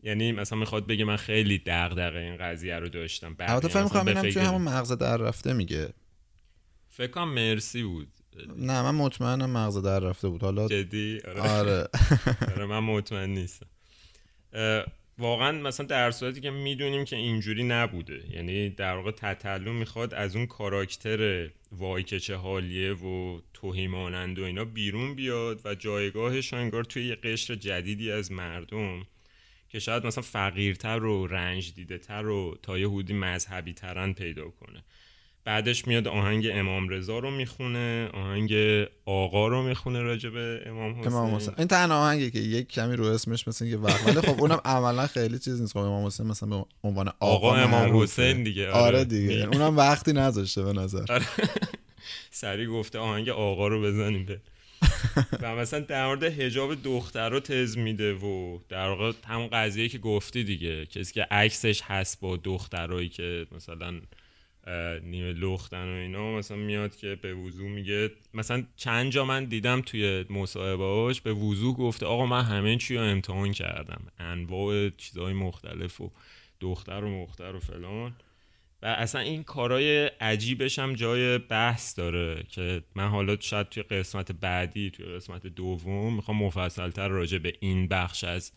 یعنی 0.03 0.33
مثلا 0.33 0.59
می‌خواد 0.59 0.87
بگه 0.87 1.05
من 1.05 1.17
خیلی 1.17 1.63
دغدغه 1.67 2.19
این 2.19 2.37
قضیه 2.37 2.79
رو 2.79 2.89
داشتم. 2.89 3.37
البته 3.39 3.69
فکر 3.69 3.83
می‌کنم 3.83 4.07
اینم 4.07 4.23
توی 4.23 4.43
همون 4.43 4.63
مغز 4.63 4.93
در 4.93 5.17
رفته 5.17 5.53
میگه. 5.53 5.89
فکر 6.89 7.11
کنم 7.11 7.29
مرسی 7.29 7.83
بود. 7.83 8.09
نه 8.57 8.83
من 8.83 8.95
مطمئنم 8.95 9.51
مغز 9.51 9.79
در 9.79 10.01
رفته 10.01 10.29
بود. 10.29 10.43
حالا 10.43 10.69
جدی؟ 10.69 11.21
آره, 11.29 11.41
آره. 11.41 11.89
آره 12.55 12.67
من 12.67 12.79
مطمئن 12.79 13.31
نیستم. 13.31 13.67
واقعا 15.19 15.53
مثلا 15.53 15.87
در 15.87 16.11
صورتی 16.11 16.41
که 16.41 16.51
می‌دونیم 16.51 17.05
که 17.05 17.17
اینجوری 17.17 17.65
نبوده. 17.65 18.23
یعنی 18.31 18.71
در 18.71 18.97
واقع 18.97 19.11
تتلو 19.11 19.73
می‌خواد 19.73 20.15
از 20.15 20.37
اون 20.37 20.47
کاراکتر 20.47 21.51
وایکچه 21.73 22.35
حالیه 22.35 22.93
و 22.93 23.41
توهی 23.55 23.87
مانند 23.87 24.39
و 24.39 24.45
اینا 24.45 24.65
بیرون 24.65 25.15
بیاد 25.15 25.61
و 25.65 25.75
جایگاهش 25.75 26.55
انگار 26.55 26.85
توی 26.85 27.09
یه 27.09 27.15
قشر 27.15 27.55
جدیدی 27.55 28.11
از 28.11 28.33
مردم 28.33 29.07
که 29.69 29.79
شاید 29.79 30.07
مثلا 30.07 30.23
فقیرتر 30.23 31.05
و 31.05 31.27
رنج 31.27 31.75
دیده 31.75 31.99
تر 31.99 32.27
و 32.27 32.59
تا 32.63 32.79
یه 32.79 32.89
حدودی 32.89 33.13
مذهبی 33.13 33.73
ترن 33.73 34.13
پیدا 34.13 34.51
کنه. 34.51 34.85
بعدش 35.49 35.87
میاد 35.87 36.09
آهنگ 36.09 36.49
امام 36.53 36.89
رضا 36.89 37.19
رو 37.19 37.31
می‌خونه 37.31 38.09
آهنگ 38.15 38.53
آقا 39.05 39.49
رو 39.49 39.63
می‌خونه 39.63 40.03
راجع 40.03 40.31
به 40.31 40.63
امام 40.67 41.01
حسین. 41.01 41.13
امام 41.13 41.35
حسین. 41.35 41.55
این 41.59 41.69
تنها 41.69 42.03
آهنگی 42.03 42.31
که 42.31 42.39
یک 42.39 42.69
کمی 42.69 42.97
رو 42.97 43.05
اسمش 43.05 43.49
مثل 43.49 43.67
یه 43.67 43.77
وقت 43.77 44.07
ولی 44.07 44.21
خب 44.21 44.41
اونم 44.41 44.61
عملا 44.65 45.07
خیلی 45.07 45.39
چیز 45.39 45.61
نیست. 45.61 45.73
خب 45.73 45.79
امام 45.79 46.07
حسین 46.07 46.27
مثلا 46.27 46.49
به 46.49 46.65
عنوان 46.85 47.09
آقا, 47.09 47.17
آقا 47.21 47.55
امام 47.55 48.03
حسین 48.03 48.43
دیگه. 48.43 48.71
آره, 48.71 48.87
آره 48.87 49.05
دیگه. 49.05 49.49
اونم 49.53 49.77
وقتی 49.77 50.13
نذاشته 50.13 50.63
به 50.63 50.73
نظر. 50.73 51.05
آره. 51.13 51.27
سری 52.31 52.67
گفته 52.67 52.99
آهنگ 52.99 53.29
آقا 53.29 53.69
رو 53.69 53.83
بزنیم 53.83 54.25
به. 54.25 54.41
و 55.43 55.57
مثلا 55.57 55.81
در 55.81 56.07
مورد 56.07 56.25
حجاب 56.25 56.83
دختر 56.83 57.29
رو 57.29 57.41
تز 57.41 57.79
میده 57.79 58.15
و 58.15 58.59
در 58.69 58.89
واقع 58.89 59.13
همون 59.27 59.49
قضیه 59.53 59.89
که 59.89 59.99
گفتی 59.99 60.45
دیگه. 60.45 60.87
کسی 60.87 61.13
که 61.13 61.23
عکسش 61.31 61.83
هست 61.83 62.21
با 62.21 62.37
دخترایی 62.37 63.09
که 63.09 63.47
مثلا 63.53 64.01
نیمه 65.03 65.33
لختن 65.33 65.85
و 65.85 65.97
اینا 65.97 66.33
مثلا 66.33 66.57
میاد 66.57 66.97
که 66.97 67.19
به 67.23 67.35
وضوع 67.35 67.69
میگه 67.69 68.11
مثلا 68.35 68.65
چند 68.77 69.11
جا 69.13 69.25
من 69.25 69.45
دیدم 69.45 69.81
توی 69.81 70.25
مصاحبهاش 70.31 71.21
به 71.21 71.33
وضوع 71.33 71.77
گفته 71.77 72.07
آقا 72.07 72.27
من 72.27 72.43
همه 72.43 72.77
چی 72.77 72.97
رو 72.97 73.03
امتحان 73.03 73.53
کردم 73.53 74.03
انواع 74.19 74.91
چیزهای 74.91 75.33
مختلف 75.33 76.01
و 76.01 76.11
دختر 76.61 77.05
و 77.05 77.23
مختر 77.23 77.55
و 77.55 77.61
فلان. 77.61 78.17
و 78.83 78.87
اصلا 78.87 79.21
این 79.21 79.43
کارای 79.43 80.07
عجیبش 80.07 80.79
هم 80.79 80.95
جای 80.95 81.39
بحث 81.39 81.99
داره 81.99 82.43
که 82.49 82.83
من 82.95 83.09
حالا 83.09 83.37
شاید 83.41 83.69
توی 83.69 83.83
قسمت 83.83 84.33
بعدی 84.33 84.91
توی 84.91 85.07
قسمت 85.07 85.47
دوم 85.47 86.15
می‌خوام 86.15 86.37
مفصلتر 86.43 87.09
راجع 87.09 87.39
به 87.39 87.53
این 87.61 87.89
بخش 87.89 88.25
از 88.25 88.53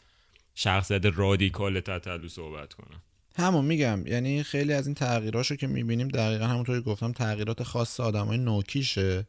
شخصیت 0.55 1.05
رادیکال 1.05 1.79
تتلو 1.79 2.27
صحبت 2.27 2.73
کنم. 2.73 3.01
همون 3.37 3.65
میگم 3.65 4.07
یعنی 4.07 4.43
خیلی 4.43 4.73
از 4.73 4.87
این 4.87 4.95
تغییراشو 4.95 5.55
که 5.55 5.67
می‌بینیم 5.67 6.07
دقیقا 6.07 6.45
همونطوری 6.45 6.81
گفتم 6.81 7.11
تغییرات 7.11 7.63
خاص 7.63 7.99
های 7.99 8.37
نوکیشه 8.37 9.27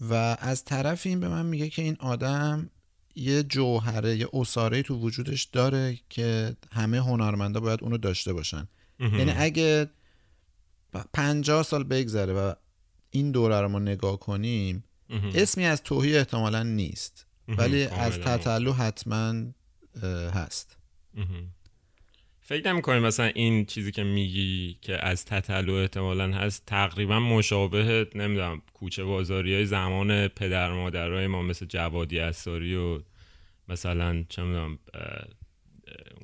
و 0.00 0.36
از 0.40 0.64
طرف 0.64 1.06
این 1.06 1.20
به 1.20 1.28
من 1.28 1.46
میگه 1.46 1.68
که 1.68 1.82
این 1.82 1.96
آدم 2.00 2.70
یه 3.14 3.42
جوهره 3.42 4.16
یه 4.16 4.28
اصاره 4.32 4.82
تو 4.82 4.98
وجودش 4.98 5.44
داره 5.44 5.98
که 6.08 6.56
همه 6.72 6.98
هنرمندا 6.98 7.60
باید 7.60 7.82
اونو 7.82 7.98
داشته 7.98 8.32
باشن. 8.32 8.68
یعنی 9.00 9.32
اگه 9.36 9.90
پنجاه 11.14 11.62
سال 11.62 11.84
بگذره 11.84 12.32
و 12.32 12.52
این 13.10 13.30
دوره 13.30 13.60
رو 13.60 13.68
ما 13.68 13.78
نگاه 13.78 14.18
کنیم 14.18 14.84
اسمی 15.34 15.64
از 15.64 15.82
توهی 15.82 16.18
احتمالا 16.18 16.62
نیست. 16.62 17.26
ولی 17.48 17.84
از 17.84 18.18
تطلو 18.18 18.72
حتما 18.72 19.34
هست. 20.34 20.76
فکر 22.48 22.72
نمی 22.72 22.82
کنیم 22.82 23.02
مثلا 23.02 23.26
این 23.26 23.64
چیزی 23.64 23.92
که 23.92 24.02
میگی 24.02 24.78
که 24.80 25.06
از 25.06 25.24
تطلو 25.24 25.74
احتمالا 25.74 26.32
هست 26.32 26.66
تقریبا 26.66 27.20
مشابه 27.20 28.06
نمی‌دونم 28.14 28.62
کوچه 28.74 29.04
بازاری 29.04 29.54
های 29.54 29.66
زمان 29.66 30.28
پدر 30.28 30.72
مادرای 30.72 31.26
ما 31.26 31.42
مثل 31.42 31.66
جوادی 31.66 32.18
اثاری 32.18 32.76
و 32.76 33.00
مثلا 33.68 34.24
چه 34.28 34.42
می‌دونم 34.42 34.78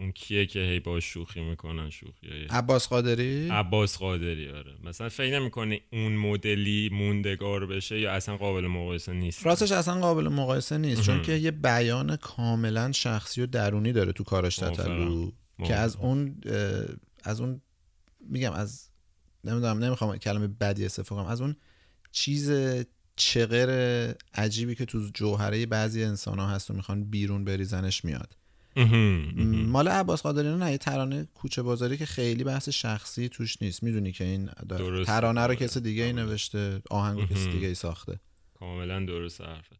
اون 0.00 0.12
کیه 0.12 0.46
که 0.46 0.58
هی 0.58 0.80
با 0.80 1.00
شوخی 1.00 1.40
می‌کنن 1.40 1.90
شوخی 1.90 2.28
های 2.28 2.44
عباس 2.50 2.88
قادری؟ 2.88 3.48
عباس 3.48 3.98
قادری 3.98 4.48
آره. 4.48 4.74
مثلا 4.84 5.08
فکر 5.08 5.38
نمی‌کنه 5.38 5.80
اون 5.92 6.12
مدلی 6.12 6.90
موندگار 6.92 7.66
بشه 7.66 8.00
یا 8.00 8.12
اصلا 8.12 8.36
قابل 8.36 8.66
مقایسه 8.66 9.12
نیست؟ 9.12 9.46
راستش 9.46 9.72
اصلا 9.72 10.00
قابل 10.00 10.28
مقایسه 10.28 10.78
نیست 10.78 11.02
چون 11.02 11.22
که 11.22 11.32
یه 11.32 11.50
بیان 11.50 12.16
کاملا 12.16 12.92
شخصی 12.92 13.42
و 13.42 13.46
درونی 13.46 13.92
داره 13.92 14.12
تو 14.12 14.24
کارش 14.24 14.56
تطلو 14.56 15.30
که 15.58 15.74
از 15.74 15.96
اون 15.96 16.40
از 17.24 17.40
اون 17.40 17.60
میگم 18.20 18.52
از 18.52 18.88
نمی‌دونم 19.44 19.84
نمی‌خوام 19.84 20.16
کلمه 20.16 20.48
بدی 20.48 20.86
استفاده 20.86 21.22
کنم 21.22 21.30
از 21.30 21.40
اون 21.40 21.56
چیز 22.12 22.52
چغر 23.16 23.68
عجیبی 24.34 24.74
که 24.74 24.84
تو 24.84 25.10
جوهره 25.14 25.66
بعضی 25.66 26.04
انسان 26.04 26.38
ها 26.38 26.48
هست 26.48 26.70
و 26.70 26.74
می‌خوان 26.74 27.04
بیرون 27.04 27.44
بریزنش 27.44 28.04
میاد. 28.04 28.36
مال 29.46 29.88
عباس 29.88 30.22
قادری 30.22 30.56
نه 30.56 30.70
یه 30.70 30.78
ترانه 30.78 31.28
کوچه 31.34 31.62
بازاری 31.62 31.96
که 31.96 32.06
خیلی 32.06 32.44
بحث 32.44 32.68
شخصی 32.68 33.28
توش 33.28 33.62
نیست. 33.62 33.82
می‌دونی 33.82 34.12
که 34.12 34.24
این 34.24 34.50
ترانه 35.06 35.46
رو 35.46 35.54
کسی 35.54 35.80
دیگه 35.80 36.02
ای 36.02 36.12
نوشته 36.12 36.82
آهنگ 36.90 37.28
کسی 37.28 37.50
دیگه 37.50 37.66
ای 37.66 37.74
ساخته. 37.74 38.20
کاملا 38.54 39.04
درست 39.06 39.40
حرفه 39.40 39.76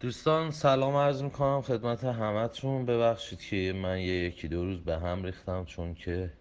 دوستان 0.00 0.50
سلام 0.50 0.96
عرض 0.96 1.22
می‌کنم 1.22 1.62
خدمت 1.62 2.04
همتون. 2.04 2.86
ببخشید 2.86 3.40
که 3.40 3.72
من 3.72 4.00
یه 4.00 4.14
یکی 4.24 4.48
دو 4.48 4.64
روز 4.64 4.80
به 4.80 4.98
هم 4.98 5.24
ریختم 5.24 5.64
چون 5.64 5.94
که 5.94 6.32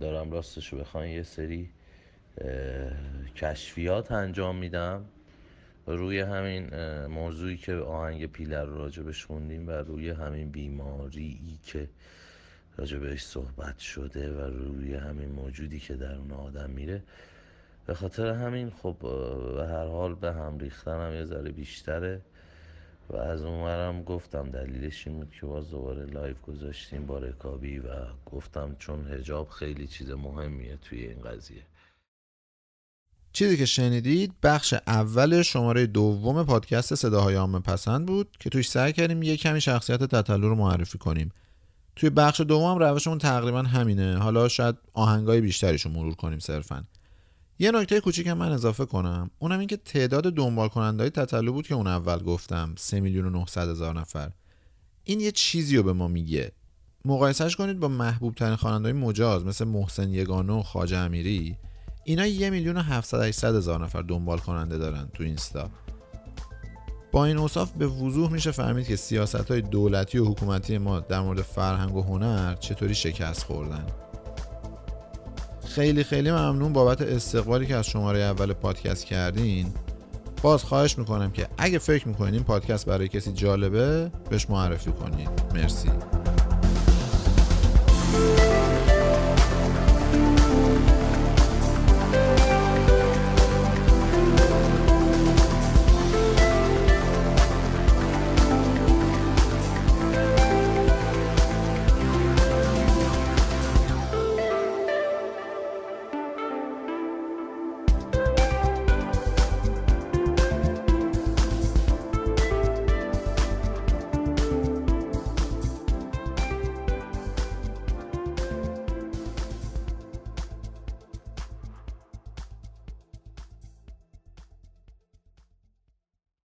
دارم 0.00 0.30
راستش 0.30 0.72
رو 0.72 0.78
بخواین 0.78 1.16
یه 1.16 1.22
سری 1.22 1.70
کشفیات 3.36 4.12
انجام 4.12 4.56
میدم. 4.56 5.04
روی 5.86 6.20
همین 6.20 6.76
موضوعی 7.06 7.56
که 7.56 7.74
آهنگ 7.74 8.26
پیلر 8.26 8.64
رو 8.64 8.78
راجبش 8.78 9.24
خوندیم 9.24 9.68
و 9.68 9.70
روی 9.70 10.10
همین 10.10 10.50
بیماری 10.50 11.58
که 11.66 11.88
راجبش 12.76 13.22
صحبت 13.22 13.78
شده 13.78 14.32
و 14.32 14.40
روی 14.40 14.94
همین 14.94 15.28
موجودی 15.28 15.80
که 15.80 15.94
در 15.94 16.14
اون 16.14 16.32
آدم 16.32 16.70
میره. 16.70 17.02
به 17.86 17.94
خاطر 17.94 18.26
همین 18.30 18.70
خب 18.70 18.96
به 19.56 19.66
هر 19.66 19.86
حال 19.86 20.14
به 20.14 20.32
هم 20.32 20.58
ریختنم 20.58 21.14
یه 21.14 21.24
ذره 21.24 21.52
بیشتره. 21.52 22.20
و 23.10 23.16
از 23.16 23.42
اونورم 23.42 24.02
گفتم 24.02 24.50
دلیلش 24.50 25.06
این 25.06 25.16
بود 25.16 25.32
که 25.40 25.46
باز 25.46 25.70
دوباره 25.70 26.04
live 26.06 26.36
گذاشتیم 26.42 27.06
با 27.06 27.18
رکابی 27.18 27.78
و 27.78 27.90
گفتم 28.26 28.76
چون 28.78 29.12
حجاب 29.12 29.48
خیلی 29.48 29.86
چیز 29.86 30.10
مهمیه 30.10 30.76
توی 30.76 31.06
این 31.06 31.22
قضیه. 31.22 31.62
چیزی 33.32 33.56
که 33.56 33.66
شنیدید 33.66 34.32
بخش 34.42 34.74
اول 34.86 35.42
شماره 35.42 35.86
دوم 35.86 36.44
پادکست 36.44 36.94
صداهای 36.94 37.34
عامه 37.34 37.60
پسند 37.60 38.06
بود 38.06 38.36
که 38.40 38.50
توش 38.50 38.70
سعی 38.70 38.92
کردیم 38.92 39.22
یه 39.22 39.36
کمی 39.36 39.60
شخصیت 39.60 40.02
تتلو 40.02 40.48
رو 40.48 40.54
معرفی 40.54 40.98
کنیم. 40.98 41.32
توی 41.96 42.10
بخش 42.10 42.40
دوم 42.40 42.78
روشمون 42.78 43.18
تقریبا 43.18 43.62
همینه. 43.62 44.18
حالا 44.18 44.48
شاید 44.48 44.76
آهنگای 44.92 45.40
بیشتریشو 45.40 45.88
مرور 45.88 46.14
کنیم 46.14 46.38
صرفا. 46.38 46.84
یه 47.58 47.70
نکته 47.70 48.00
کوچیک 48.00 48.26
من 48.26 48.52
اضافه 48.52 48.84
کنم. 48.84 49.30
اونم 49.38 49.58
این 49.58 49.68
که 49.68 49.76
تعداد 49.76 50.34
دنبال 50.34 50.68
کنندهای 50.68 51.10
تتلو 51.10 51.52
بود 51.52 51.66
که 51.66 51.74
اون 51.74 51.86
اول 51.86 52.18
گفتم 52.18 52.74
3 52.78 53.00
میلیون 53.00 53.26
و 53.26 53.30
900 53.30 53.68
هزار 53.68 54.00
نفر. 54.00 54.30
این 55.04 55.20
یه 55.20 55.32
چیزی 55.32 55.76
رو 55.76 55.82
به 55.82 55.92
ما 55.92 56.08
میگه. 56.08 56.52
مقایسهش 57.04 57.56
کنید 57.56 57.80
با 57.80 57.88
محبوب 57.88 58.34
ترین 58.34 58.56
خواننده 58.56 58.92
مجاز 58.92 59.44
مثل 59.44 59.64
محسن 59.64 60.10
یگانه 60.10 60.52
و 60.52 60.62
خاجه 60.62 60.96
امیری. 60.96 61.56
اینا 62.04 62.26
یه 62.26 62.50
میلیون 62.50 62.76
و 62.76 62.82
700 62.82 63.54
هزار 63.54 63.84
نفر 63.84 64.02
دنبال 64.02 64.38
کننده 64.38 64.78
دارن 64.78 65.08
تو 65.14 65.22
اینستا. 65.22 65.70
با 67.12 67.24
این 67.24 67.36
اوصاف 67.36 67.72
به 67.72 67.86
وضوح 67.86 68.32
میشه 68.32 68.50
فهمید 68.50 68.86
که 68.86 68.96
سیاست 68.96 69.50
های 69.50 69.60
دولتی 69.60 70.18
و 70.18 70.24
حکومتی 70.24 70.78
ما 70.78 71.00
در 71.00 71.20
مورد 71.20 71.42
فرهنگ 71.42 71.94
و 71.94 72.02
هنر 72.02 72.54
چطوری 72.54 72.94
شکست 72.94 73.44
خوردن. 73.44 73.86
خیلی 75.74 76.04
خیلی 76.04 76.30
ممنون 76.30 76.72
بابت 76.72 77.02
استقبالی 77.02 77.66
که 77.66 77.76
از 77.76 77.86
شماره 77.86 78.18
اول 78.18 78.52
پادکست 78.52 79.04
کردین. 79.04 79.66
باز 80.42 80.64
خواهش 80.64 80.98
می‌کنم 80.98 81.30
که 81.30 81.46
اگه 81.58 81.78
فکر 81.78 82.08
می‌کنین 82.08 82.34
این 82.34 82.42
پادکست 82.42 82.86
برای 82.86 83.08
کسی 83.08 83.32
جالبه 83.32 84.10
بهش 84.30 84.50
معرفی 84.50 84.92
کنید 84.92 85.28
مرسی. 85.54 85.90